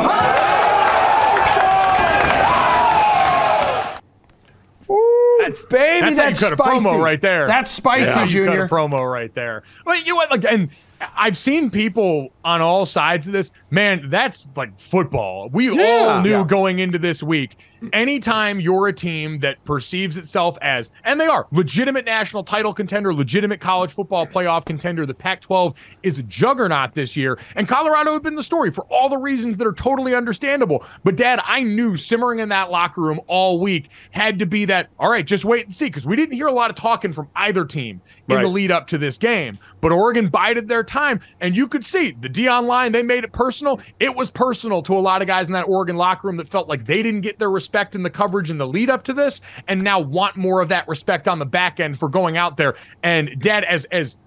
[5.40, 6.86] That's baby, that's, that's how you cut spicy.
[6.86, 7.48] a promo right there.
[7.48, 8.68] That's spicy, That's how you Junior.
[8.68, 9.64] cut a promo right there.
[9.86, 10.32] But you know what?
[10.32, 10.70] Like, and
[11.16, 13.52] I've seen people on all sides of this.
[13.70, 15.50] Man, that's like football.
[15.52, 15.84] We Yeah.
[15.84, 16.44] all knew Yeah.
[16.48, 17.58] going into this week.
[17.92, 23.14] Anytime you're a team that perceives itself as, and they are legitimate national title contender,
[23.14, 28.24] legitimate college football playoff contender, the Pac-12 is a juggernaut this year, and Colorado had
[28.24, 30.86] been the story for all the reasons that are totally understandable.
[31.04, 34.88] But Dad, I knew simmering in that locker room all week had to be that.
[34.98, 37.28] All right, just wait and see, because we didn't hear a lot of talking from
[37.36, 38.42] either team in Right.
[38.42, 39.60] the lead up to this game.
[39.82, 42.92] But Oregon bided their time, and you could see the Dion line.
[42.92, 43.82] They made it personal.
[44.00, 46.70] It was personal to a lot of guys in that Oregon locker room that felt
[46.70, 49.42] like they didn't get their respect in the coverage in the lead up to this,
[49.68, 52.76] and now want more of that respect on the back end for going out there.
[53.02, 54.18] And Dad, as as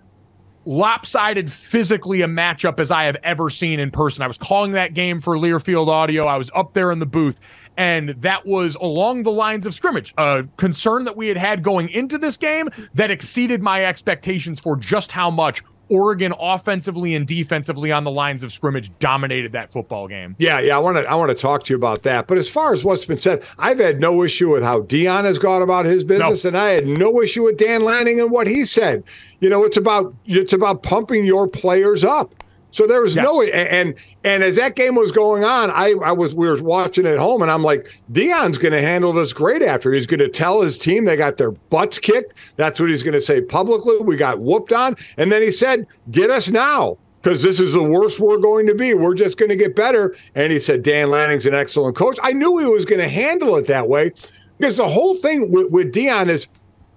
[0.66, 4.23] lopsided physically a matchup as I have ever seen in person.
[4.23, 6.27] I was calling that game for Learfield Audio.
[6.27, 7.40] I was up there in the booth,
[7.77, 10.12] and that was along the lines of scrimmage.
[10.18, 14.77] A concern that we had had going into this game that exceeded my expectations for
[14.77, 20.09] just how much Oregon offensively and defensively on the lines of scrimmage dominated that football
[20.09, 20.37] game.
[20.38, 22.26] Yeah, yeah, I want to I want to talk to you about that.
[22.26, 25.38] But as far as what's been said, I've had no issue with how Deion has
[25.38, 28.64] gone about his business, and I had no issue with Dan Lanning and what he
[28.64, 29.03] said.
[29.40, 32.33] You know, it's about it's about pumping your players up.
[32.70, 36.35] So there was no and and as that game was going on, I I was
[36.35, 39.62] we were watching at home, and I'm like, Deion's going to handle this great.
[39.62, 42.35] After he's going to tell his team they got their butts kicked.
[42.56, 43.98] That's what he's going to say publicly.
[43.98, 47.83] We got whooped on, and then he said, "Get us now." because this is the
[47.83, 48.94] worst we're going to be.
[48.94, 50.16] We're just going to get better.
[50.35, 52.18] And he said, Dan Lanning's an excellent coach.
[52.22, 54.12] I knew he was going to handle it that way
[54.59, 56.48] because the whole thing with, with Deion is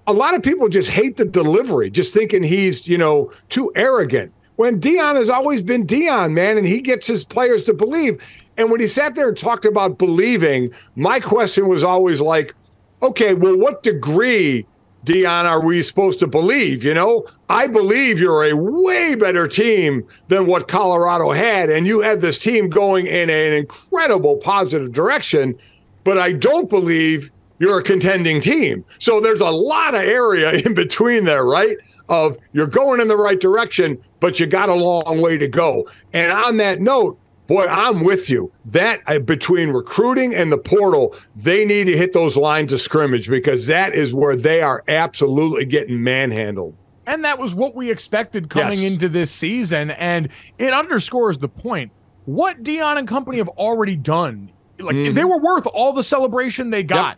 [0.08, 4.34] a lot of people just hate the delivery, just thinking he's, you know, too arrogant.
[4.56, 8.22] When Deion has always been Deion, man, and he gets his players to believe.
[8.58, 12.54] And when he sat there and talked about believing, my question was always like,
[13.02, 14.66] okay, well, what degree
[15.06, 16.84] Deion, are we supposed to believe?
[16.84, 22.02] You know, I believe you're a way better team than what Colorado had, and you
[22.02, 25.58] had this team going in an incredible positive direction,
[26.04, 28.86] but I don't believe you're a contending team.
[29.00, 31.78] So there's a lot of area in between there, right?
[32.14, 35.90] Of you're going in the right direction, but you got a long way to go.
[36.14, 38.52] And on that note, Boy, I'm with you.
[38.66, 43.30] That uh, between recruiting and the portal, they need to hit those lines of scrimmage
[43.30, 46.74] because that is where they are absolutely getting manhandled.
[47.06, 48.94] And that was what we expected coming Yes.
[48.94, 49.92] into this season.
[49.92, 51.92] And it underscores the point.
[52.26, 54.50] What Deion and company have already done,
[54.80, 57.18] like they were worth all the celebration they got.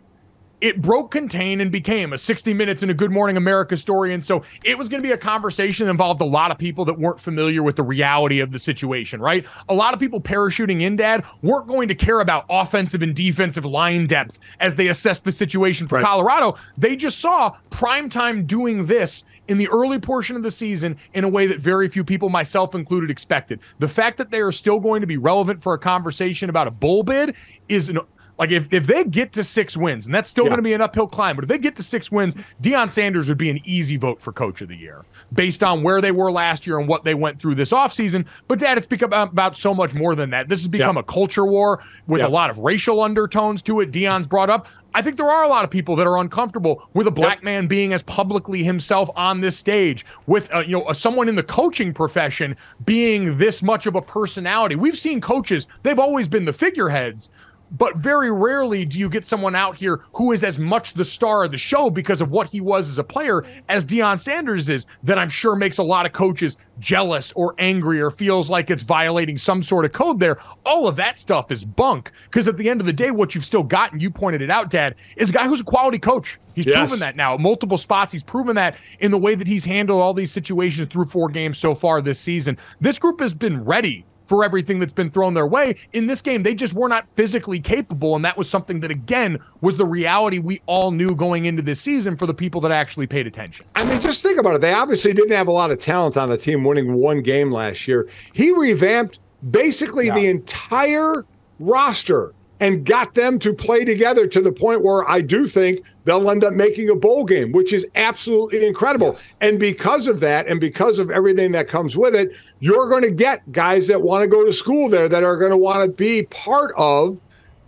[0.66, 4.12] It broke contain and became a 60 minutes in a Good Morning America story.
[4.12, 6.84] And so it was going to be a conversation that involved a lot of people
[6.86, 9.46] that weren't familiar with the reality of the situation, right?
[9.68, 13.64] A lot of people parachuting in, Dad, weren't going to care about offensive and defensive
[13.64, 16.56] line depth as they assessed the situation for Colorado.
[16.76, 21.28] They just saw primetime doing this in the early portion of the season in a
[21.28, 23.60] way that very few people, myself included, expected.
[23.78, 26.72] The fact that they are still going to be relevant for a conversation about a
[26.72, 27.36] bowl bid
[27.68, 28.00] is an
[28.38, 30.50] like if, if they get to six wins, and that's still Yeah.
[30.50, 33.28] going to be an uphill climb, but if they get to six wins, Deion Sanders
[33.28, 36.30] would be an easy vote for coach of the year based on where they were
[36.30, 38.26] last year and what they went through this offseason.
[38.48, 40.48] But Dad, it's become about, about so much more than that.
[40.48, 41.00] This has become Yeah.
[41.00, 42.26] a culture war with Yeah.
[42.26, 43.90] a lot of racial undertones to it.
[43.90, 44.66] Deion's brought up.
[44.94, 47.66] I think there are a lot of people that are uncomfortable with a black man
[47.66, 51.92] being as publicly himself on this stage, with uh, you know someone in the coaching
[51.92, 54.74] profession being this much of a personality.
[54.74, 57.28] We've seen coaches; they've always been the figureheads,
[57.72, 61.44] but very rarely do you get someone out here who is as much the star
[61.44, 64.86] of the show because of what he was as a player as Deion Sanders is,
[65.02, 68.82] that I'm sure makes a lot of coaches jealous or angry or feels like it's
[68.82, 70.38] violating some sort of code there.
[70.64, 72.10] All of that stuff is bunk.
[72.24, 74.70] Because at the end of the day, what you've still gotten, you pointed it out,
[74.70, 76.38] Dad, is a guy who's a quality coach.
[76.54, 76.78] He's Yes.
[76.78, 78.12] proven that now at multiple spots.
[78.12, 81.58] He's proven that in the way that he's handled all these situations through four games
[81.58, 82.58] so far this season.
[82.80, 85.76] This group has been ready for everything that's been thrown their way.
[85.92, 88.16] In this game, they just were not physically capable.
[88.16, 91.80] And that was something that, again, was the reality we all knew going into this
[91.80, 93.66] season for the people that actually paid attention.
[93.74, 94.60] I mean, just think about it.
[94.60, 97.88] They obviously didn't have a lot of talent on the team winning one game last
[97.88, 98.08] year.
[98.32, 100.14] He revamped basically yeah.
[100.14, 101.24] the entire
[101.58, 106.30] roster and got them to play together to the point where I do think they'll
[106.30, 109.08] end up making a bowl game, which is absolutely incredible.
[109.08, 109.34] Yes.
[109.40, 113.10] And because of that, and because of everything that comes with it, you're going to
[113.10, 115.94] get guys that want to go to school there that are going to want to
[115.94, 117.20] be part of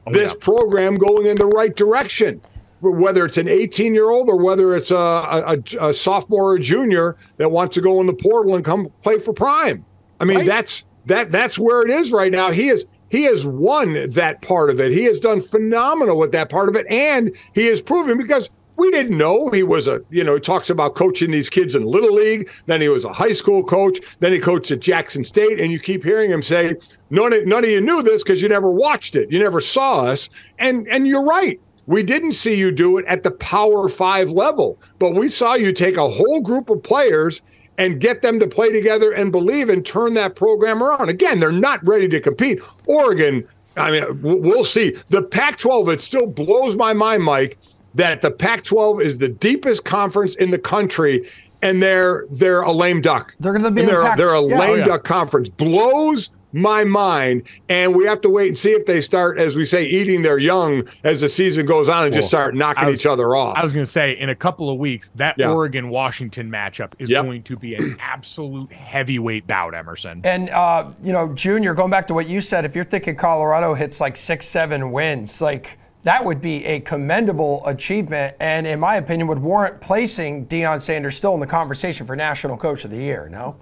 [0.07, 0.39] oh, this yeah.
[0.41, 2.41] program going in the right direction.
[2.81, 7.17] Whether it's an 18 year old or whether it's a, a, a, sophomore or junior
[7.37, 9.85] that wants to go in the portal and come play for Prime.
[10.21, 10.47] I mean, right.
[10.47, 12.53] that's that that's where it is right now.
[12.53, 14.93] He is he has won that part of it.
[14.93, 16.87] He has done phenomenal with that part of it.
[16.89, 20.71] And he has proven because we didn't know he was a, you know, he talks
[20.71, 22.49] about coaching these kids in Little League.
[22.67, 23.99] Then he was a high school coach.
[24.21, 25.59] Then he coached at Jackson State.
[25.59, 26.77] And you keep hearing him say,
[27.11, 29.33] none of, none of you knew this because you never watched it.
[29.33, 30.29] You never saw us.
[30.59, 31.61] And, and you're right.
[31.87, 35.73] We didn't see you do it at the power five level, but we saw you
[35.73, 37.41] take a whole group of players
[37.79, 41.09] and get them to play together and believe and turn that program around.
[41.09, 42.61] Again, they're not ready to compete.
[42.87, 44.97] Oregon, I mean, we'll see.
[45.07, 47.57] The Pac 12, it still blows my mind, Mike,
[47.95, 51.27] that the Pac 12 is the deepest conference in the country.
[51.61, 53.35] And they're they're a lame duck.
[53.41, 53.85] They're going to be.
[53.85, 54.61] they're, the they're a yeah.
[54.61, 54.85] lame oh, yeah.
[54.85, 55.49] duck conference.
[55.49, 57.43] Blows my mind.
[57.69, 60.39] And we have to wait and see if they start, as we say, eating their
[60.39, 63.57] young as the season goes on and just start knocking was, each other off.
[63.57, 65.53] I was going to say, in a couple of weeks, that yeah.
[65.53, 67.25] Oregon Washington matchup is yep.
[67.25, 70.21] going to be an absolute heavyweight bout, Emerson.
[70.25, 73.75] And, uh, you know, Junior, going back to what you said, if you're thinking Colorado
[73.75, 78.97] hits like six, seven wins, like, that would be a commendable achievement, and in my
[78.97, 82.97] opinion, would warrant placing Deion Sanders still in the conversation for National Coach of the
[82.97, 83.29] Year.
[83.29, 83.57] No,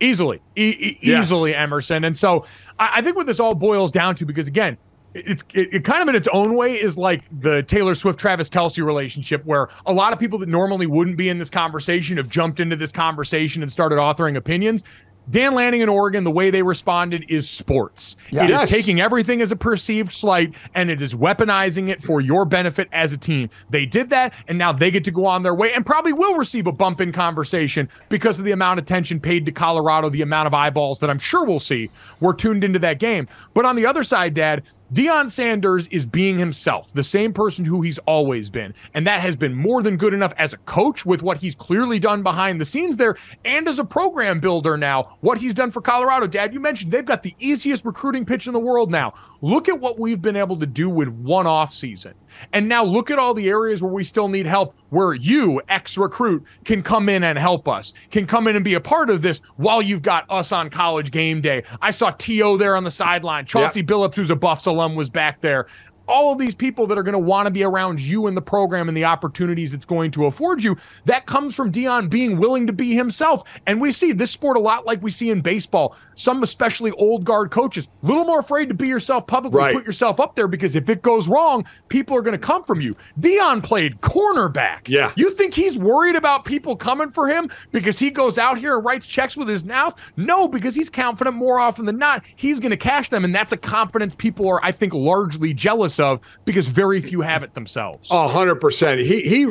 [0.00, 1.24] easily, e- yes.
[1.24, 2.04] easily, Emerson.
[2.04, 2.44] And so
[2.78, 4.76] I-, I think what this all boils down to, because again,
[5.14, 8.50] it's it, it, kind of in its own way is like the Taylor Swift Travis
[8.50, 12.28] Kelce relationship, where a lot of people that normally wouldn't be in this conversation have
[12.28, 14.84] jumped into this conversation and started authoring opinions.
[15.28, 18.16] Dan Lanning in Oregon, the way they responded is sports.
[18.30, 18.50] Yes.
[18.50, 22.44] It is taking everything as a perceived slight and it is weaponizing it for your
[22.44, 23.50] benefit as a team.
[23.70, 26.36] They did that, and now they get to go on their way and probably will
[26.36, 30.22] receive a bump in conversation because of the amount of attention paid to Colorado, the
[30.22, 33.26] amount of eyeballs that I'm sure we'll see were tuned into that game.
[33.54, 34.62] But on the other side, Dad,
[34.92, 38.72] Deion Sanders is being himself, the same person who he's always been.
[38.94, 41.98] And that has been more than good enough as a coach with what he's clearly
[41.98, 45.80] done behind the scenes there and as a program builder now, what he's done for
[45.80, 46.28] Colorado.
[46.28, 49.14] Dad, you mentioned they've got the easiest recruiting pitch in the world now.
[49.40, 52.14] Look at what we've been able to do with one off season.
[52.52, 55.98] And now look at all the areas where we still need help, where you, ex
[55.98, 59.22] recruit, can come in and help us, can come in and be a part of
[59.22, 61.64] this while you've got us on college game day.
[61.82, 62.56] I saw T.O.
[62.56, 63.46] there on the sideline.
[63.46, 63.88] Chauncey yep.
[63.88, 65.66] Billups, who's a Buffs alum, was back there
[66.08, 68.42] all of these people that are going to want to be around you in the
[68.42, 72.66] program and the opportunities it's going to afford you, that comes from Deion being willing
[72.66, 73.42] to be himself.
[73.66, 75.96] And we see this sport a lot like we see in baseball.
[76.14, 79.74] Some, especially old guard coaches, a little more afraid to be yourself publicly, right.
[79.74, 82.80] put yourself up there because if it goes wrong, people are going to come from
[82.80, 82.96] you.
[83.20, 84.88] Deion played cornerback.
[84.88, 85.12] Yeah.
[85.16, 88.84] You think he's worried about people coming for him because he goes out here and
[88.84, 89.94] writes checks with his mouth?
[90.16, 93.24] No, because he's confident more often than not he's going to cash them.
[93.24, 97.42] And that's a confidence people are, I think, largely jealous of because very few have
[97.42, 98.10] it themselves.
[98.10, 99.00] A hundred percent.
[99.00, 99.46] He he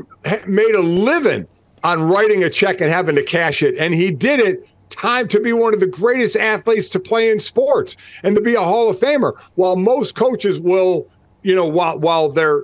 [0.47, 1.47] made a living
[1.83, 5.39] on writing a check and having to cash it, and he did it time to
[5.39, 8.89] be one of the greatest athletes to play in sports and to be a Hall
[8.89, 9.33] of Famer.
[9.55, 11.07] While most coaches will,
[11.43, 12.63] you know, while while they're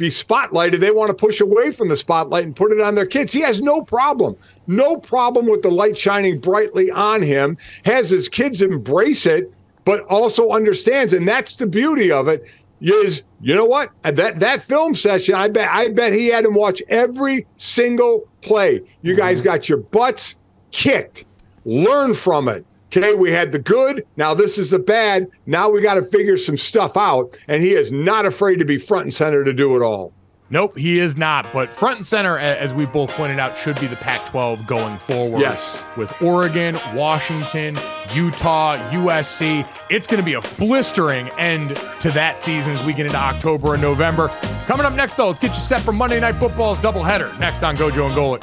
[0.00, 3.04] be spotlighted, they want to push away from the spotlight and put it on their
[3.04, 3.34] kids.
[3.34, 4.34] He has no problem,
[4.66, 9.52] no problem with the light shining brightly on him, has his kids embrace it,
[9.84, 12.44] but also understands, and that's the beauty of it
[12.80, 13.90] is you know what?
[14.02, 18.80] That that film session i bet i bet he had him watch every single play.
[19.02, 19.44] You guys mm-hmm.
[19.46, 20.36] got your butts
[20.70, 21.24] kicked.
[21.64, 22.64] Learn from it.
[22.88, 24.04] Okay we had the good.
[24.16, 25.28] Now this is the bad.
[25.46, 27.36] Now we got to figure some stuff out.
[27.48, 30.12] And he is not afraid to be front and center to do it all
[30.52, 31.52] Nope, he is not.
[31.52, 34.98] But front and center, as we both pointed out, should be the Pac 12 going
[34.98, 35.40] forward.
[35.40, 35.78] Yes.
[35.96, 37.78] With Oregon, Washington,
[38.12, 39.66] Utah, USC.
[39.90, 43.74] It's going to be a blistering end to that season as we get into October
[43.74, 44.28] and November.
[44.66, 47.76] Coming up next, though, let's get you set for Monday Night Football's doubleheader next on
[47.76, 48.42] Gojo and Golic.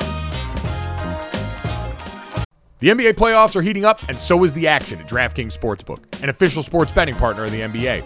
[2.80, 6.30] The NBA playoffs are heating up, and so is the action at DraftKings Sportsbook, an
[6.30, 8.06] official sports betting partner of the NBA.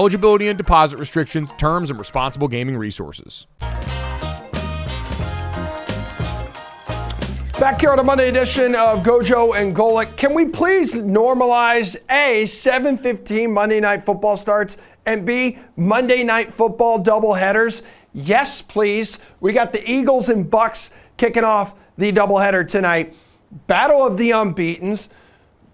[0.01, 3.45] eligibility and deposit restrictions, terms, and responsible gaming resources.
[7.59, 10.17] Back here on a Monday edition of Gojo and Golic.
[10.17, 16.97] Can we please normalize A, 7:15 Monday night football starts, and B, Monday night football
[16.97, 17.83] double headers?
[18.13, 19.19] Yes, please.
[19.39, 23.13] We got the Eagles and Bucs kicking off the doubleheader tonight.
[23.67, 25.09] Battle of the unbeatens.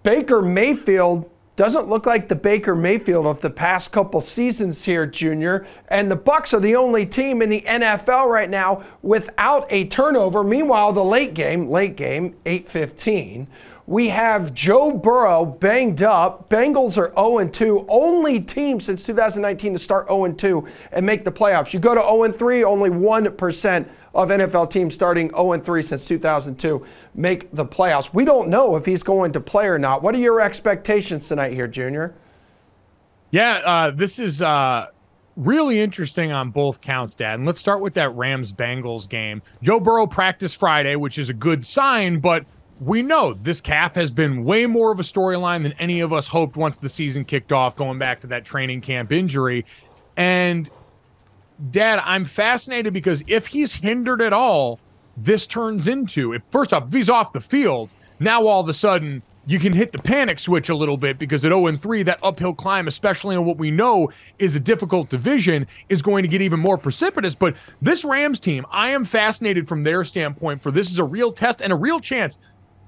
[0.02, 5.66] Baker Mayfield doesn't look like the Baker Mayfield of the past couple seasons here, Junior.
[5.88, 10.44] And the Bucs are the only team in the NFL right now without a turnover.
[10.44, 13.48] Meanwhile, the late game, late game, 8:15.
[13.88, 16.48] We have Joe Burrow banged up.
[16.48, 21.32] Bengals are 0 2, only team since 2019 to start 0 2 and make the
[21.32, 21.72] playoffs.
[21.72, 26.84] You go to 0 3, only 1% of NFL teams starting 0 3 since 2002
[27.14, 28.12] make the playoffs.
[28.12, 30.02] We don't know if he's going to play or not.
[30.02, 32.14] What are your expectations tonight here, Junior?
[33.30, 34.86] Yeah, uh, this is uh,
[35.36, 37.38] really interesting on both counts, Dad.
[37.38, 39.42] And let's start with that Rams Bengals game.
[39.62, 42.44] Joe Burrow practiced Friday, which is a good sign, but
[42.80, 46.28] we know this calf has been way more of a storyline than any of us
[46.28, 49.64] hoped once the season kicked off, going back to that training camp injury.
[50.16, 50.70] And
[51.70, 54.78] Dad, I'm fascinated because if he's hindered at all,
[55.16, 57.90] this turns into if first off, if he's off the field,
[58.20, 61.42] now all of a sudden you can hit the panic switch a little bit because
[61.44, 65.66] at 0 3, that uphill climb, especially on what we know is a difficult division,
[65.88, 67.34] is going to get even more precipitous.
[67.34, 71.32] But this Rams team, I am fascinated from their standpoint for this is a real
[71.32, 72.38] test and a real chance.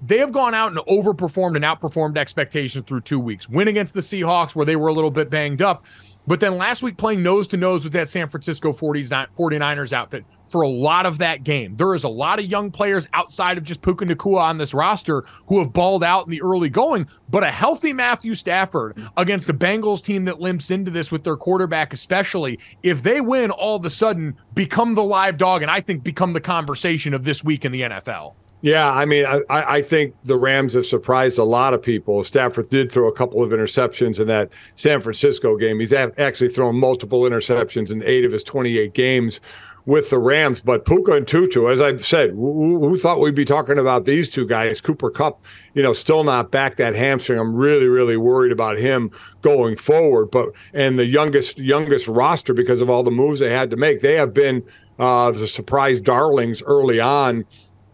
[0.07, 3.49] They have gone out and overperformed and outperformed expectations through two weeks.
[3.49, 5.85] Win against the Seahawks, where they were a little bit banged up.
[6.31, 10.63] But then last week, playing nose to nose with that San Francisco 49ers outfit for
[10.63, 11.75] a lot of that game.
[11.77, 15.25] There is a lot of young players outside of just Puka Nacua on this roster
[15.49, 19.53] who have balled out in the early going, but a healthy Matthew Stafford against a
[19.53, 23.85] Bengals team that limps into this with their quarterback, especially if they win, all of
[23.85, 27.65] a sudden become the live dog and I think become the conversation of this week
[27.65, 28.35] in the NFL.
[28.63, 32.23] Yeah, I mean, I, I think the Rams have surprised a lot of people.
[32.25, 35.81] Stafford did throw a couple of interceptions in that San Francisco game.
[35.81, 39.41] He's actually thrown multiple interceptions in eight of his 28 games
[39.87, 40.61] with the Rams.
[40.61, 44.29] But Puka and Tutu, as I said, who, who, thought we'd be talking about these
[44.29, 44.81] two guys?
[44.81, 45.43] Cooper Kupp,
[45.73, 47.39] you know, still not back that hamstring.
[47.39, 50.31] I'm really, really worried about him going forward.
[50.31, 54.01] But and the youngest youngest roster because of all the moves they had to make,
[54.01, 54.63] they have been
[54.99, 57.47] uh, the surprise darlings early on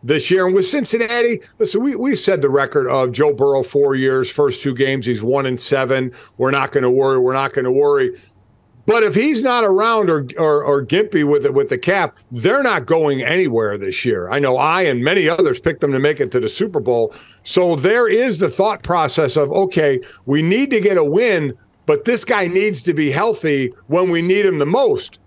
[0.07, 0.47] this year.
[0.47, 4.63] And with Cincinnati, listen, we we said the record of Joe Burrow four years, first
[4.63, 6.13] two games, he's one and seven.
[6.39, 7.19] We're not going to worry.
[7.19, 8.17] We're not going to worry.
[8.87, 12.63] But if he's not around or, or or gimpy with it with the calf, they're
[12.63, 14.31] not going anywhere this year.
[14.31, 17.13] I know I and many others picked them to make it to the Super Bowl.
[17.43, 21.53] So there is the thought process of okay, we need to get a win,
[21.87, 25.19] but this guy needs to be healthy when we need him the most.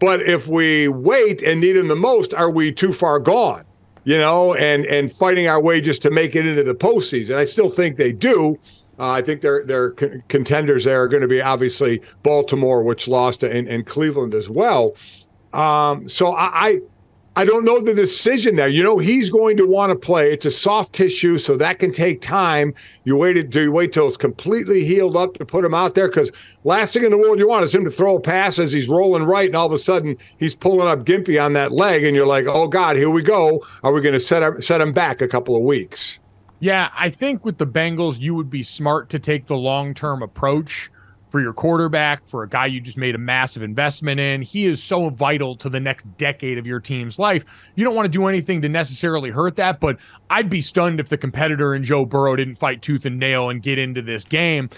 [0.00, 3.62] But if we wait and need him the most, are we too far gone?
[4.04, 7.36] You know, and and fighting our way just to make it into the postseason.
[7.36, 8.58] I still think they do.
[8.98, 13.08] Uh, I think their their con- contenders there are going to be obviously Baltimore, which
[13.08, 14.94] lost, and, and Cleveland as well.
[15.52, 16.80] Um, so I
[17.44, 18.68] don't know the decision there.
[18.68, 20.30] You know, he's going to want to play.
[20.30, 22.72] It's a soft tissue, so that can take time.
[23.02, 26.06] You wait do you wait till it's completely healed up to put him out there?
[26.06, 26.30] Because
[26.62, 28.88] last thing in the world you want is him to throw a pass as he's
[28.88, 32.14] rolling right, and all of a sudden he's pulling up gimpy on that leg, and
[32.14, 33.66] you're like, oh God, here we go.
[33.82, 36.20] Are we going to set him set him back a couple of weeks?
[36.60, 40.22] Yeah, I think with the Bengals, you would be smart to take the long term
[40.22, 40.88] approach
[41.34, 44.40] for your quarterback, for a guy you just made a massive investment in.
[44.40, 47.44] He is so vital to the next decade of your team's life.
[47.74, 49.96] You don't want to do anything to necessarily hurt that, but
[50.30, 53.60] I'd be stunned if the competitor in Joe Burrow didn't fight tooth and nail and
[53.60, 54.70] get into this game.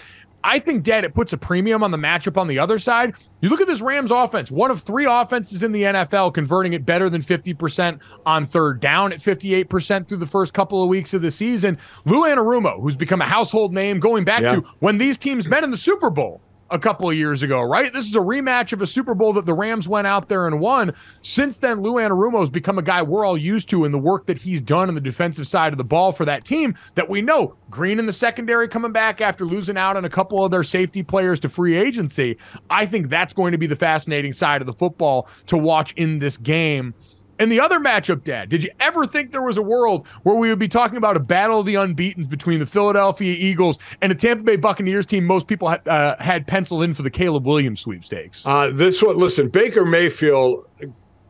[0.43, 3.13] I think, Dad, it puts a premium on the matchup on the other side.
[3.41, 6.87] You look at this Rams offense, one of three offenses in the NFL converting it
[6.87, 11.21] better than 50% on third down at 58% through the first couple of weeks of
[11.21, 11.77] the season.
[12.05, 14.55] Lou Anarumo, who's become a household name going back yeah.
[14.55, 17.91] to when these teams met in the Super Bowl a couple of years ago, right?
[17.93, 20.59] This is a rematch of a Super Bowl that the Rams went out there and
[20.59, 20.93] won.
[21.21, 24.25] Since then, Lou Anarumo has become a guy we're all used to in the work
[24.27, 27.21] that he's done on the defensive side of the ball for that team that we
[27.21, 27.55] know.
[27.69, 31.03] Green in the secondary coming back after losing out on a couple of their safety
[31.03, 32.37] players to free agency.
[32.69, 36.19] I think that's going to be the fascinating side of the football to watch in
[36.19, 36.93] this game.
[37.39, 40.49] And the other matchup, Dad, did you ever think there was a world where we
[40.49, 44.15] would be talking about a battle of the unbeatens between the Philadelphia Eagles and a
[44.15, 47.81] Tampa Bay Buccaneers team most people ha- uh, had penciled in for the Caleb Williams
[47.81, 48.45] sweepstakes?
[48.45, 50.65] Uh, this one, listen, Baker Mayfield,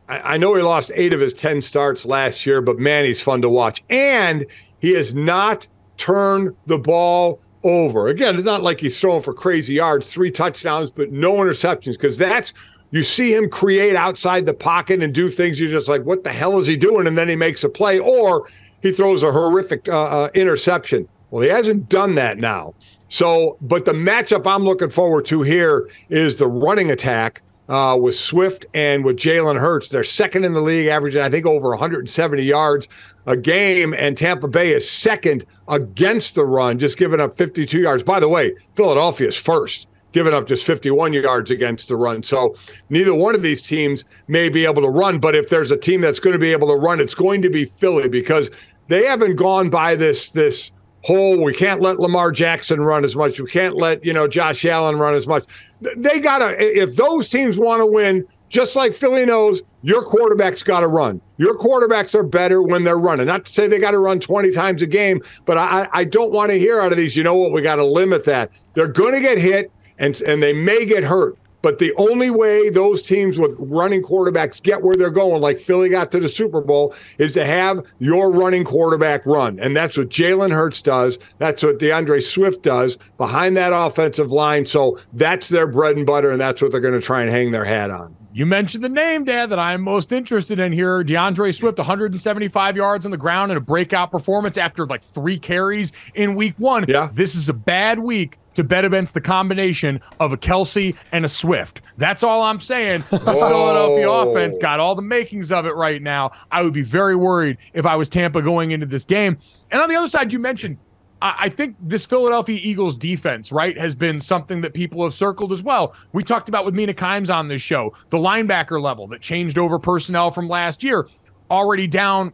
[0.08, 3.20] I, I know he lost eight of his 10 starts last year, but man, he's
[3.20, 3.84] fun to watch.
[3.90, 4.46] And
[4.80, 8.08] he has not turned the ball over.
[8.08, 12.16] Again, it's not like he's throwing for crazy yards, three touchdowns, but no interceptions, because
[12.16, 12.54] that's
[12.90, 16.32] you see him create outside the pocket and do things you're just like, what the
[16.32, 17.06] hell is he doing?
[17.06, 18.48] And then he makes a play, or
[18.82, 21.08] he throws a horrific uh, uh, interception.
[21.30, 22.74] Well, he hasn't done that now.
[23.08, 28.14] So, but the matchup I'm looking forward to here is the running attack uh, with
[28.14, 29.88] Swift and with Jalen Hurts.
[29.88, 32.88] They're second in the league, averaging, I think, over 170 yards
[33.26, 33.92] a game.
[33.94, 38.02] And Tampa Bay is second against the run, just giving up 52 yards.
[38.02, 42.22] By the way, Philadelphia is first giving up just 51 yards against the run.
[42.22, 42.54] So
[42.90, 46.00] neither one of these teams may be able to run, but if there's a team
[46.00, 48.50] that's going to be able to run, it's going to be Philly because
[48.88, 50.72] they haven't gone by this this
[51.04, 53.38] whole we can't let Lamar Jackson run as much.
[53.38, 55.44] We can't let, you know, Josh Allen run as much.
[55.80, 60.62] They got to if those teams want to win, just like Philly knows, your quarterback's
[60.62, 61.20] got to run.
[61.36, 63.26] Your quarterbacks are better when they're running.
[63.26, 66.32] Not to say they got to run 20 times a game, but I, I don't
[66.32, 68.50] want to hear out of these, you know what, we got to limit that.
[68.74, 71.36] They're going to get hit and and they may get hurt.
[71.60, 75.88] But the only way those teams with running quarterbacks get where they're going, like Philly
[75.88, 79.58] got to the Super Bowl, is to have your running quarterback run.
[79.58, 81.18] And that's what Jalen Hurts does.
[81.38, 84.66] That's what DeAndre Swift does behind that offensive line.
[84.66, 87.50] So that's their bread and butter, and that's what they're going to try and hang
[87.50, 88.14] their hat on.
[88.32, 91.02] You mentioned the name, Dad, that I'm most interested in here.
[91.02, 95.92] DeAndre Swift, 175 yards on the ground and a breakout performance after like three carries
[96.14, 96.84] in week one.
[96.86, 97.10] Yeah.
[97.12, 101.28] This is a bad week to bet against the combination of a Kelce and a
[101.28, 101.80] Swift.
[101.96, 103.04] That's all I'm saying.
[103.08, 106.32] The Philadelphia offense got all the makings of it right now.
[106.50, 109.38] I would be very worried if I was Tampa going into this game.
[109.70, 110.76] And on the other side, you mentioned
[111.20, 115.64] I think this Philadelphia Eagles defense, right, has been something that people have circled as
[115.64, 115.94] well.
[116.12, 119.80] We talked about with Mina Kimes on this show, the linebacker level that changed over
[119.80, 121.08] personnel from last year,
[121.50, 122.32] already down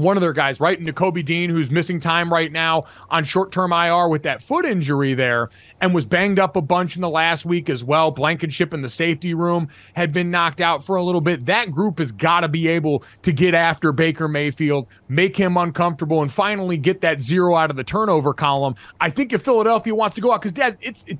[0.00, 0.80] one of their guys, right?
[0.80, 5.14] Nakobe Dean, who's missing time right now on short term IR with that foot injury
[5.14, 8.10] there and was banged up a bunch in the last week as well.
[8.10, 11.46] Blankenship in the safety room had been knocked out for a little bit.
[11.46, 16.22] That group has got to be able to get after Baker Mayfield, make him uncomfortable,
[16.22, 18.74] and finally get that zero out of the turnover column.
[19.00, 21.04] I think if Philadelphia wants to go out, because, Dad, it's.
[21.06, 21.18] It,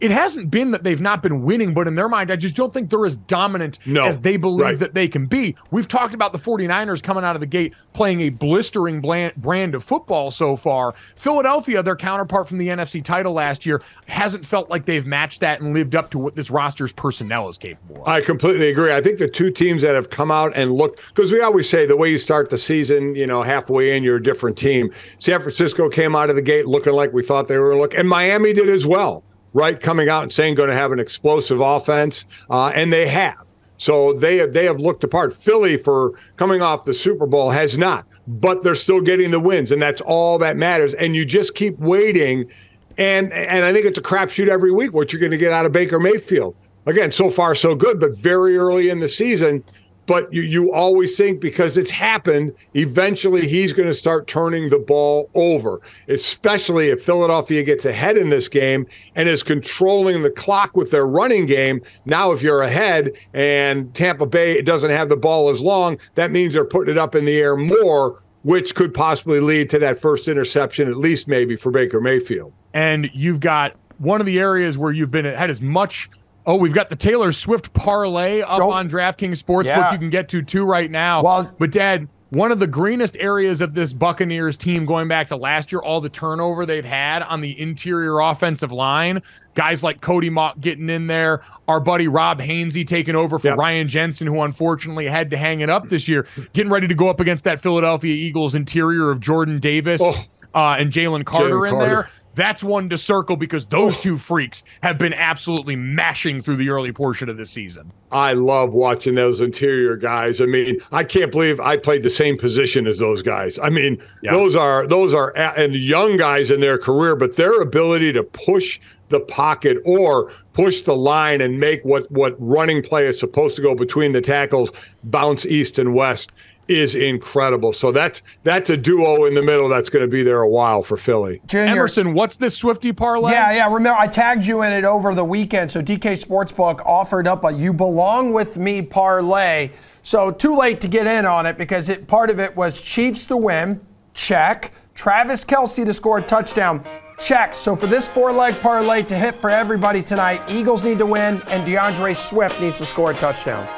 [0.00, 2.72] it hasn't been that they've not been winning, but in their mind, I just don't
[2.72, 4.78] think they're as dominant no, as they believe right.
[4.78, 5.54] that they can be.
[5.70, 9.84] We've talked about the 49ers coming out of the gate playing a blistering brand of
[9.84, 10.94] football so far.
[11.16, 15.60] Philadelphia, their counterpart from the NFC title last year, hasn't felt like they've matched that
[15.60, 18.08] and lived up to what this roster's personnel is capable of.
[18.08, 18.92] I completely agree.
[18.92, 21.84] I think the two teams that have come out and looked, because we always say
[21.84, 24.90] the way you start the season, you know, halfway in, you're a different team.
[25.18, 28.08] San Francisco came out of the gate looking like we thought they were looking, and
[28.08, 32.24] Miami did as well right, coming out and saying going to have an explosive offense,
[32.48, 33.50] uh, and they have.
[33.78, 35.32] So they have, they have looked apart.
[35.32, 39.72] Philly, for coming off the Super Bowl, has not, but they're still getting the wins,
[39.72, 40.92] and that's all that matters.
[40.94, 42.50] And you just keep waiting,
[42.98, 45.64] and and I think it's a crapshoot every week what you're going to get out
[45.64, 46.54] of Baker Mayfield.
[46.86, 49.64] Again, so far so good, but very early in the season,
[50.10, 54.80] but you, you always think because it's happened, eventually he's going to start turning the
[54.80, 60.76] ball over, especially if Philadelphia gets ahead in this game and is controlling the clock
[60.76, 61.80] with their running game.
[62.06, 66.54] Now, if you're ahead and Tampa Bay doesn't have the ball as long, that means
[66.54, 70.26] they're putting it up in the air more, which could possibly lead to that first
[70.26, 72.52] interception, at least maybe for Baker Mayfield.
[72.74, 76.10] And you've got one of the areas where you've been had as much
[76.50, 79.66] Oh, we've got the Taylor Swift parlay up Don't, on DraftKings Sportsbook.
[79.66, 79.92] Yeah.
[79.92, 81.22] You can get to two right now.
[81.22, 85.36] Well, but Dad, one of the greenest areas of this Buccaneers team going back to
[85.36, 89.22] last year, all the turnover they've had on the interior offensive line.
[89.54, 91.42] Guys like Cody Mauch getting in there.
[91.68, 93.56] Our buddy Rob Hainsey taking over for yep.
[93.56, 97.08] Ryan Jensen, who unfortunately had to hang it up this year, getting ready to go
[97.08, 100.00] up against that Philadelphia Eagles interior of Jordan Davis.
[100.02, 100.24] Oh.
[100.52, 101.88] Uh, and Jalen Carter in Carter.
[101.88, 106.70] there That's one to circle because those two freaks have been absolutely mashing through the
[106.70, 107.92] early portion of this season.
[108.12, 110.40] I love watching those interior guys.
[110.40, 113.58] I mean, I can't believe I played the same position as those guys.
[113.58, 114.32] I mean, yeah.
[114.32, 118.80] those are those are and young guys in their career, but their ability to push
[119.08, 123.62] the pocket or push the line and make what what running play is supposed to
[123.62, 124.70] go between the tackles
[125.04, 126.32] bounce east and west
[126.70, 127.72] is incredible.
[127.72, 130.82] So that's that's a duo in the middle that's going to be there a while
[130.82, 131.42] for Philly.
[131.46, 131.72] Junior.
[131.72, 133.32] Emerson, what's this Swifty parlay?
[133.32, 133.72] Yeah, yeah.
[133.72, 135.70] Remember, I tagged you in it over the weekend.
[135.70, 139.70] So DK Sportsbook offered up a "You Belong with Me" parlay.
[140.02, 143.26] So too late to get in on it because it part of it was Chiefs
[143.26, 143.80] to win,
[144.14, 144.72] check.
[144.94, 146.84] Travis Kelce to score a touchdown,
[147.18, 147.54] check.
[147.54, 151.66] So for this four-leg parlay to hit for everybody tonight, Eagles need to win and
[151.66, 153.68] DeAndre Swift needs to score a touchdown.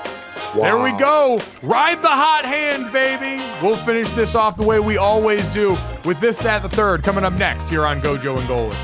[0.55, 0.65] Wow.
[0.65, 1.41] There we go.
[1.63, 3.43] Ride the hot hand, baby.
[3.67, 7.25] We'll finish this off the way we always do with this, that, the third coming
[7.25, 8.77] up next here on Gojo and Golic.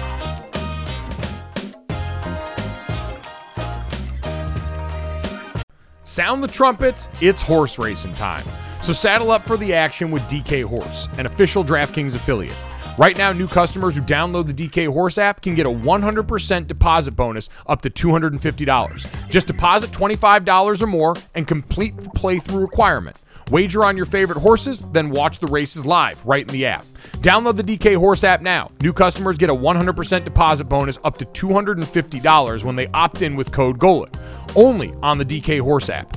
[6.04, 8.44] Sound the trumpets, it's horse racing time.
[8.82, 12.56] So saddle up for the action with DK Horse, an official DraftKings affiliate.
[12.98, 17.12] Right now, new customers who download the DK Horse app can get a 100% deposit
[17.12, 19.30] bonus up to $250.
[19.30, 23.22] Just deposit $25 or more and complete the playthrough requirement.
[23.52, 26.84] Wager on your favorite horses, then watch the races live right in the app.
[27.18, 28.72] Download the DK Horse app now.
[28.80, 33.52] New customers get a 100% deposit bonus up to $250 when they opt in with
[33.52, 34.16] code GOLIT.
[34.56, 36.16] Only on the DK Horse app.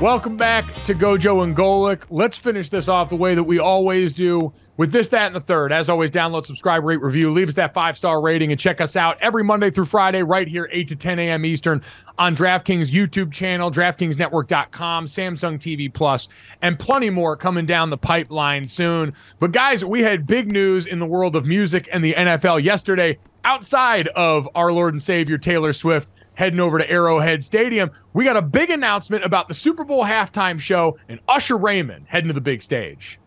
[0.00, 2.04] Welcome back to Gojo and Golic.
[2.08, 5.40] Let's finish this off the way that we always do with this, that, and the
[5.40, 5.72] third.
[5.72, 8.94] As always, download, subscribe, rate, review, leave us that five star rating, and check us
[8.94, 11.44] out every Monday through Friday right here, 8 to 10 a.m.
[11.44, 11.82] Eastern
[12.16, 16.28] on DraftKings YouTube channel, DraftKingsNetwork.com, Samsung TV Plus,
[16.62, 19.12] and plenty more coming down the pipeline soon.
[19.40, 23.18] But guys, we had big news in the world of music and the NFL yesterday
[23.42, 27.90] outside of our Lord and Savior Taylor Swift heading over to Arrowhead Stadium.
[28.12, 32.28] We got a big announcement about the Super Bowl halftime show and Usher Raymond heading
[32.28, 33.18] to the big stage.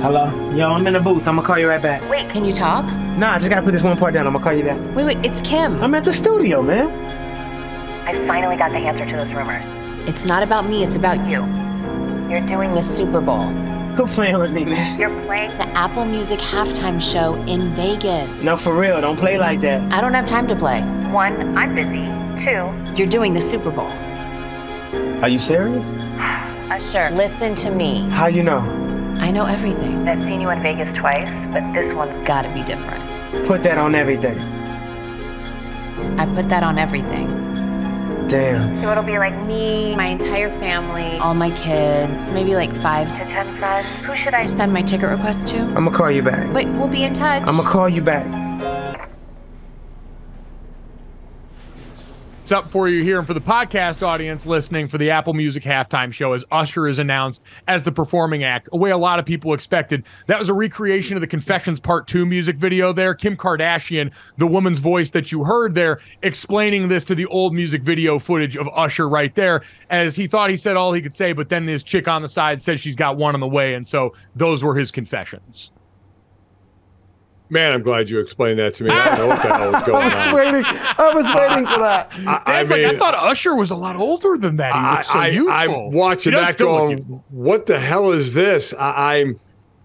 [0.00, 0.52] Hello?
[0.54, 1.26] Yo, I'm in the booth.
[1.26, 2.08] I'm gonna call you right back.
[2.08, 2.84] Wait, can you talk?
[3.18, 4.28] Nah, I just gotta put this one part down.
[4.28, 4.78] I'm gonna call you back.
[4.94, 5.82] Wait, wait, it's Kim.
[5.82, 6.90] I'm at the studio, man.
[8.06, 9.66] I finally got the answer to those rumors.
[10.08, 11.40] It's not about me, it's about you.
[12.30, 13.71] You're doing the Super Bowl.
[13.96, 14.98] Quit playing with me, man.
[14.98, 18.42] You're playing the Apple Music halftime show in Vegas.
[18.42, 18.98] No, for real.
[19.02, 19.92] Don't play like that.
[19.92, 20.80] I don't have time to play.
[21.10, 22.06] One, I'm busy.
[22.42, 23.90] Two, you're doing the Super Bowl.
[25.22, 25.92] Are you serious?
[26.70, 28.08] Usher, listen to me.
[28.08, 28.60] How you know?
[29.20, 30.08] I know everything.
[30.08, 33.04] I've seen you in Vegas twice, but this one's gotta be different.
[33.46, 34.38] Put that on everything.
[36.18, 37.41] I put that on everything.
[38.28, 38.80] Damn.
[38.80, 43.24] So it'll be like me, my entire family, all my kids, maybe like five to
[43.24, 43.86] ten friends.
[44.04, 45.58] Who should I send my ticket request to?
[45.58, 46.52] I'm gonna call you back.
[46.52, 47.42] Wait, we'll be in touch.
[47.42, 48.26] I'm gonna call you back.
[52.42, 55.62] It's up for you here and for the podcast audience listening for the Apple Music
[55.62, 59.24] halftime show as Usher is announced as the performing act, a way a lot of
[59.24, 60.04] people expected.
[60.26, 63.14] That was a recreation of the Confessions Part 2 music video there.
[63.14, 67.82] Kim Kardashian, the woman's voice that you heard there, explaining this to the old music
[67.82, 71.32] video footage of Usher right there, as he thought he said all he could say,
[71.32, 73.74] but then his chick on the side says she's got one on the way.
[73.74, 75.70] And so those were his confessions.
[77.52, 78.90] Man, I'm glad you explained that to me.
[78.90, 80.32] I don't know what the hell was going I was on.
[80.32, 82.10] Waiting, I was waiting for that.
[82.26, 84.74] I, I, mean, like, I thought Usher was a lot older than that.
[84.74, 85.52] He looks so youthful.
[85.52, 86.98] I'm watching that going,
[87.28, 88.72] what the hell is this?
[88.72, 89.40] I, I'm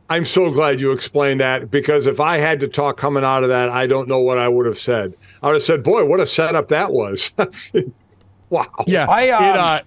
[0.09, 3.49] I'm so glad you explained that because if I had to talk coming out of
[3.49, 5.13] that, I don't know what I would have said.
[5.43, 7.31] I would have said, "Boy, what a setup that was!"
[8.49, 8.65] wow.
[8.85, 9.07] Yeah.
[9.09, 9.81] I um, it, uh,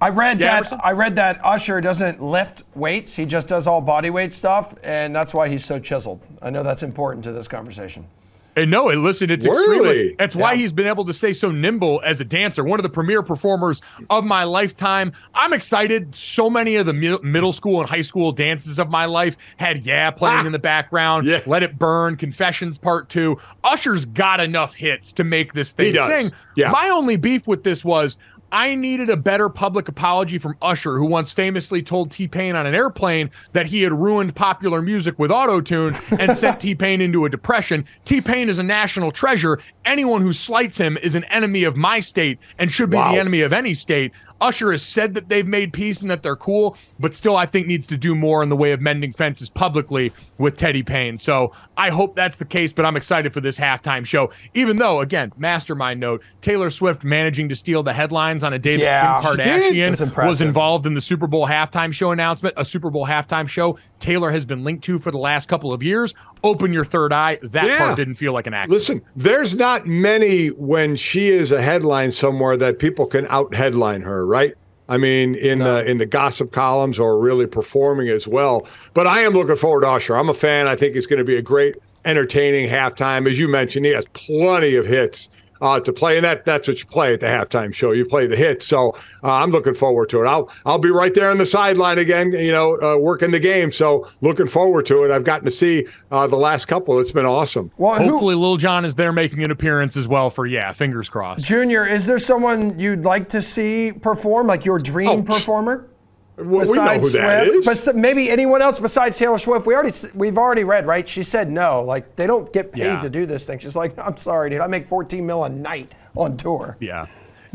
[0.00, 3.80] I read yeah, that I read that Usher doesn't lift weights; he just does all
[3.80, 6.26] body weight stuff, and that's why he's so chiseled.
[6.42, 8.06] I know that's important to this conversation.
[8.56, 9.60] And no, and listen, it's really?
[9.60, 10.16] extremely.
[10.18, 10.40] That's yeah.
[10.40, 12.64] why he's been able to stay so nimble as a dancer.
[12.64, 15.12] One of the premier performers of my lifetime.
[15.34, 16.14] I'm excited.
[16.14, 20.10] So many of the middle school and high school dances of my life had Yeah
[20.10, 21.26] playing ah, in the background.
[21.26, 21.42] Yeah.
[21.44, 23.38] Let It Burn, Confessions Part Two.
[23.62, 26.32] Usher's got enough hits to make this thing sing.
[26.56, 26.70] Yeah.
[26.70, 28.16] My only beef with this was
[28.52, 32.66] I needed a better public apology from Usher, who once famously told T Pain on
[32.66, 37.24] an airplane that he had ruined popular music with autotune and sent T Pain into
[37.24, 37.84] a depression.
[38.04, 39.58] T Pain is a national treasure.
[39.86, 43.12] Anyone who slights him is an enemy of my state and should be Wow.
[43.12, 44.12] the enemy of any state.
[44.40, 47.66] Usher has said that they've made peace and that they're cool, but still, I think
[47.66, 51.16] needs to do more in the way of mending fences publicly with Teddy Payne.
[51.16, 54.30] So I hope that's the case, but I'm excited for this halftime show.
[54.52, 58.76] Even though, again, mastermind note, Taylor Swift managing to steal the headlines on a day
[58.76, 62.90] Yeah, that Kim Kardashian was involved in the Super Bowl halftime show announcement, a Super
[62.90, 66.12] Bowl halftime show Taylor has been linked to for the last couple of years.
[66.44, 67.38] Open your third eye.
[67.42, 67.78] That Yeah.
[67.78, 68.72] part didn't feel like an accident.
[68.72, 74.02] Listen, there's not many when she is a headline somewhere that people can out headline
[74.02, 74.54] her, right?
[74.88, 78.68] I mean, in the in the gossip columns or really performing as well.
[78.94, 80.16] But I am looking forward to Usher.
[80.16, 80.68] I'm a fan.
[80.68, 81.74] I think it's going to be a great,
[82.04, 83.28] entertaining halftime.
[83.28, 85.28] As you mentioned, he has plenty of hits
[85.60, 87.92] uh, to play, and that that's what you play at the halftime show.
[87.92, 88.62] You play the hit.
[88.62, 88.90] So
[89.22, 90.26] uh, I'm looking forward to it.
[90.26, 92.32] I'll I'll be right there on the sideline again.
[92.32, 93.70] You know, uh, working the game.
[93.72, 95.10] So looking forward to it.
[95.10, 96.98] I've gotten to see uh, the last couple.
[97.00, 97.70] It's been awesome.
[97.76, 100.72] Well, who- Hopefully, Lil Jon is there making an appearance as well for yeah.
[100.72, 101.46] Fingers crossed.
[101.46, 105.88] Junior, is there someone you'd like to see perform, like your dream performer?
[106.38, 107.64] Well, we know who that is.
[107.64, 109.64] Bes- maybe anyone else besides Taylor Swift.
[109.66, 111.08] We already we've already read right.
[111.08, 111.82] She said no.
[111.82, 113.00] Like they don't get paid Yeah.
[113.00, 113.58] to do this thing.
[113.58, 114.60] She's like, I'm sorry, dude.
[114.60, 116.76] I make 14 mil a night on tour.
[116.80, 117.06] Yeah.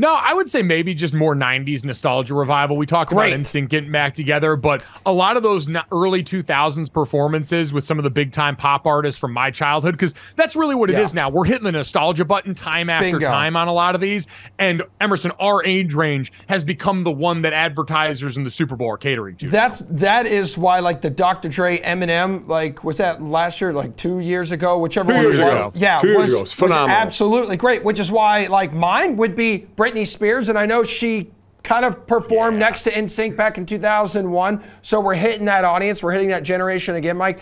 [0.02, 2.76] No, I would say maybe just more 90s nostalgia revival.
[2.76, 3.34] We talked Great.
[3.34, 8.00] about NSYNC getting back together, but a lot of those early 2000s performances with some
[8.00, 11.14] of the big time pop artists from my childhood, because that's really what it is
[11.14, 11.22] Yeah.
[11.22, 11.30] now.
[11.30, 13.28] We're hitting the nostalgia button time after Bingo.
[13.28, 14.26] time on a lot of these.
[14.58, 18.90] And Emerson, our age range has become the one that advertisers in the Super Bowl
[18.90, 19.50] are catering to.
[19.50, 21.48] That's that is why like the Dr.
[21.48, 25.38] Dre Eminem like was that last year like two years ago whichever Two one years
[25.40, 25.72] it was ago.
[25.76, 26.42] yeah Two years ago.
[26.42, 26.98] It's was phenomenal.
[26.98, 31.32] absolutely great which is why like mine would be Britney Spears and I know she
[31.64, 36.12] kind of performed next to NSYNC back in 2001 so we're hitting that audience we're
[36.14, 37.40] hitting that generation again Mike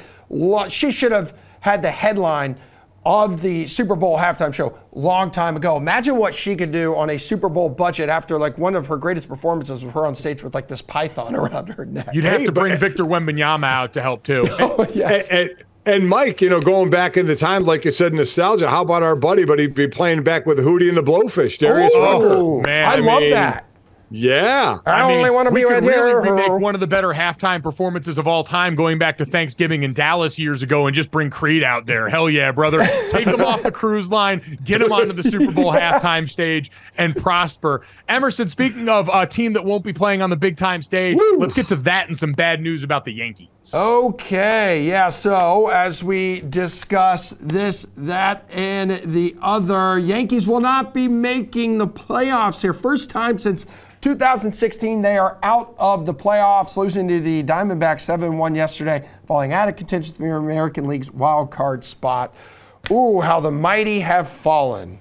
[0.69, 2.57] she should have had the headline
[3.05, 5.77] of the Super Bowl halftime show long time ago.
[5.77, 8.97] Imagine what she could do on a Super Bowl budget after like one of her
[8.97, 12.09] greatest performances with her on stage with like this python around her neck.
[12.13, 14.47] You'd have Hey, to bring but- Victor Wembanyama out to help too.
[14.59, 15.29] Oh, yes.
[15.29, 18.69] And, and, and Mike, you know, going back in the time, like you said, nostalgia.
[18.69, 19.45] How about our buddy?
[19.45, 22.33] But he'd be playing back with Hootie and the Blowfish, Darius Rucker.
[22.35, 22.85] Oh, man.
[22.85, 23.65] I, I love mean, that.
[24.11, 24.79] Yeah.
[24.85, 26.21] I, only want to we be could with really her.
[26.21, 29.93] remake one of the better halftime performances of all time, going back to Thanksgiving in
[29.93, 32.09] Dallas years ago, and just bring Creed out there.
[32.09, 32.85] Hell yeah, brother!
[33.09, 37.15] Take them off the cruise line, get them onto the Super Bowl halftime stage, and
[37.15, 37.85] prosper.
[38.07, 41.53] Emerson, speaking of a team that won't be playing on the big time stage, let's
[41.53, 43.47] get to that and some bad news about the Yankees.
[43.73, 45.09] Okay, yeah.
[45.09, 51.87] So as we discuss this, that, and the other, Yankees will not be making the
[51.87, 52.73] playoffs here.
[52.73, 53.65] First time since
[54.01, 59.67] 2016, they are out of the playoffs, losing to the Diamondbacks 7-1 yesterday, falling out
[59.67, 62.33] of contention for the American League's wild card spot.
[62.89, 64.99] Ooh, how the mighty have fallen.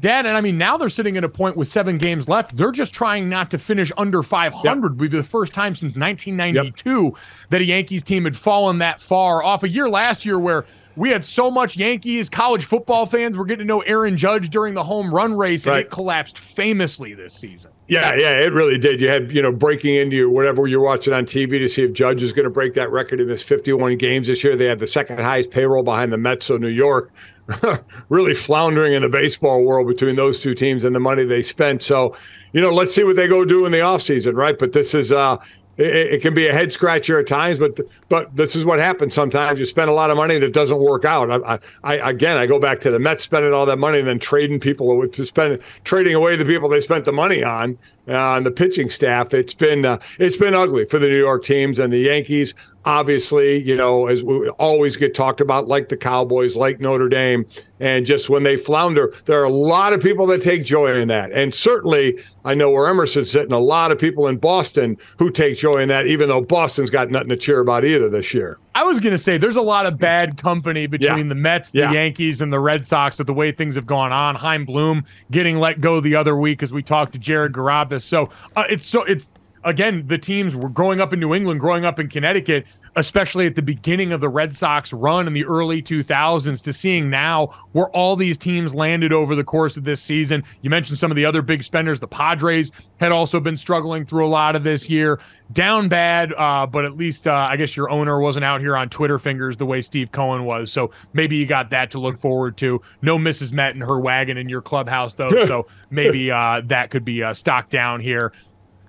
[0.00, 2.56] Dad, and I mean, now they're sitting at a point with seven games left.
[2.56, 4.98] They're just trying not to finish under 500.
[5.00, 7.12] Would be the first time since 1992
[7.50, 10.64] that a Yankees team had fallen that far off a year last year where
[10.96, 14.74] we had so much Yankees college football fans were getting to know Aaron Judge during
[14.74, 15.84] the home run race, and Right.
[15.86, 17.70] it collapsed famously this season.
[17.86, 19.00] Yeah, yeah, it really did.
[19.00, 21.92] You had, you know, breaking into your whatever you're watching on TV to see if
[21.92, 24.56] Judge is going to break that record in this 51 games this year.
[24.56, 27.10] They had the second highest payroll behind the Mets of New York.
[28.08, 31.82] really floundering in the baseball world between those two teams and the money they spent.
[31.82, 32.16] So,
[32.52, 34.58] you know, let's see what they go do in the offseason, right?
[34.58, 35.38] But this is uh
[35.80, 39.14] it, it can be a head scratcher at times, but but this is what happens
[39.14, 39.58] sometimes.
[39.58, 41.30] You spend a lot of money and it doesn't work out.
[41.30, 44.06] I, I, I again, I go back to the Mets spending all that money and
[44.06, 47.78] then trading people spending trading away the people they spent the money on
[48.08, 49.32] uh, on the pitching staff.
[49.32, 52.54] It's been uh, it's been ugly for the New York teams and the Yankees.
[52.86, 57.44] Obviously, you know, as we always get talked about, like the Cowboys, like Notre Dame,
[57.78, 61.08] and just when they flounder, there are a lot of people that take joy in
[61.08, 61.30] that.
[61.32, 65.58] And certainly, I know where Emerson's sitting, a lot of people in Boston who take
[65.58, 68.58] joy in that, even though Boston's got nothing to cheer about either this year.
[68.74, 71.22] I was going to say there's a lot of bad company between Yeah.
[71.24, 71.92] the Mets, the Yeah.
[71.92, 74.36] Yankees, and the Red Sox with the way things have gone on.
[74.36, 78.02] Chaim Bloom getting let go the other week as we talked to Jared Carrabis.
[78.02, 79.28] So uh, it's so it's
[79.64, 83.54] again, the teams were growing up in New England, growing up in Connecticut, especially at
[83.54, 87.88] the beginning of the Red Sox run in the early 2000s, to seeing now where
[87.90, 90.42] all these teams landed over the course of this season.
[90.62, 92.00] You mentioned some of the other big spenders.
[92.00, 95.20] The Padres had also been struggling through a lot of this year.
[95.52, 98.88] Down bad, uh, but at least uh, I guess your owner wasn't out here on
[98.88, 100.70] Twitter fingers the way Steve Cohen was.
[100.70, 102.80] So maybe you got that to look forward to.
[103.02, 103.52] No Mrs.
[103.52, 105.28] Met in her wagon in your clubhouse, though.
[105.46, 108.32] so maybe uh, that could be uh, stocked down here.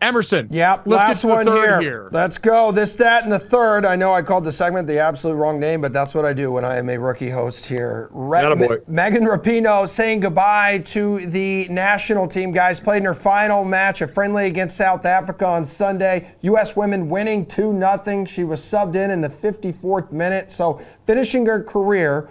[0.02, 0.47] Emerson.
[0.52, 0.84] Yep.
[0.86, 1.82] Let's last get to one the third here.
[1.82, 2.10] here.
[2.12, 2.72] Let's go.
[2.72, 3.86] This, that, and the third.
[3.86, 6.52] I know I called the segment the absolute wrong name, but that's what I do
[6.52, 8.10] when I am a rookie host here.
[8.12, 8.88] Re- Attaboy.
[8.88, 12.52] Me- Megan Rapinoe saying goodbye to the national team.
[12.52, 16.34] Guys played in her final match, a friendly against South Africa on Sunday.
[16.41, 16.76] U.S.
[16.76, 18.26] women winning 2 0.
[18.26, 20.52] She was subbed in in the 54th minute.
[20.52, 22.30] So finishing her career.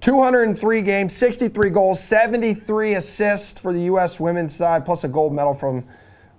[0.00, 4.20] 203 games, 63 goals, 73 assists for the U.S.
[4.20, 5.82] women's side, plus a gold medal from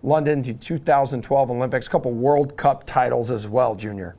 [0.05, 4.15] London to 2012 Olympics, a couple World Cup titles as well, Junior.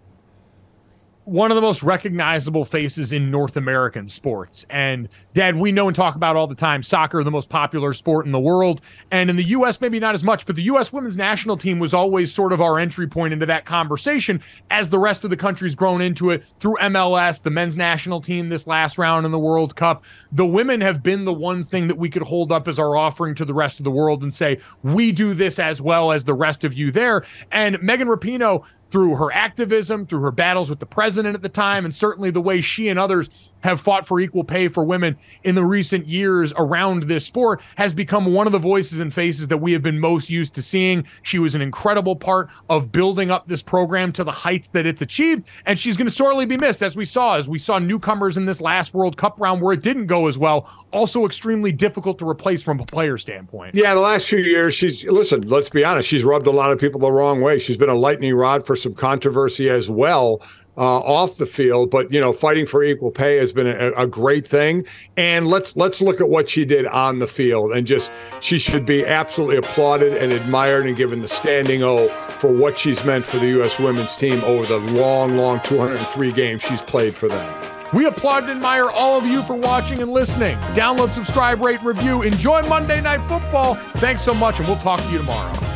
[1.26, 4.64] One of the most recognizable faces in North American sports.
[4.70, 8.26] And Dad, we know and talk about all the time soccer, the most popular sport
[8.26, 8.80] in the world.
[9.10, 11.92] And in the US, maybe not as much, but the US women's national team was
[11.92, 15.74] always sort of our entry point into that conversation as the rest of the country's
[15.74, 19.74] grown into it through MLS, the men's national team this last round in the World
[19.74, 20.04] Cup.
[20.30, 23.34] The women have been the one thing that we could hold up as our offering
[23.34, 26.34] to the rest of the world and say, we do this as well as the
[26.34, 27.24] rest of you there.
[27.50, 31.86] And Megan Rapinoe, through her activism, through her battles with the president at the time,
[31.86, 35.54] and certainly the way she and others have fought for equal pay for women in
[35.54, 39.58] the recent years around this sport, has become one of the voices and faces that
[39.58, 41.04] we have been most used to seeing.
[41.22, 45.02] She was an incredible part of building up this program to the heights that it's
[45.02, 48.36] achieved, and she's going to sorely be missed, as we saw, as we saw newcomers
[48.36, 52.18] in this last World Cup round where it didn't go as well, also extremely difficult
[52.18, 53.74] to replace from a player standpoint.
[53.74, 55.42] Yeah, the last few years, she's listen.
[55.42, 56.08] Let's be honest.
[56.08, 57.58] She's rubbed a lot of people the wrong way.
[57.58, 60.42] She's been a lightning rod for some controversy as well
[60.76, 61.90] uh, off the field.
[61.90, 64.84] But you know, fighting for equal pay has been a, a great thing.
[65.16, 67.72] And let's let's look at what she did on the field.
[67.72, 72.08] And just she should be absolutely applauded and admired and given the standing O
[72.38, 73.78] for what she's meant for the U.S.
[73.78, 77.72] women's team over the long, long 203 games she's played for them.
[77.94, 80.58] We applaud and admire all of you for watching and listening.
[80.74, 82.22] Download, subscribe, rate, review.
[82.22, 83.76] Enjoy Monday Night Football.
[83.96, 85.75] Thanks so much, and we'll talk to you tomorrow.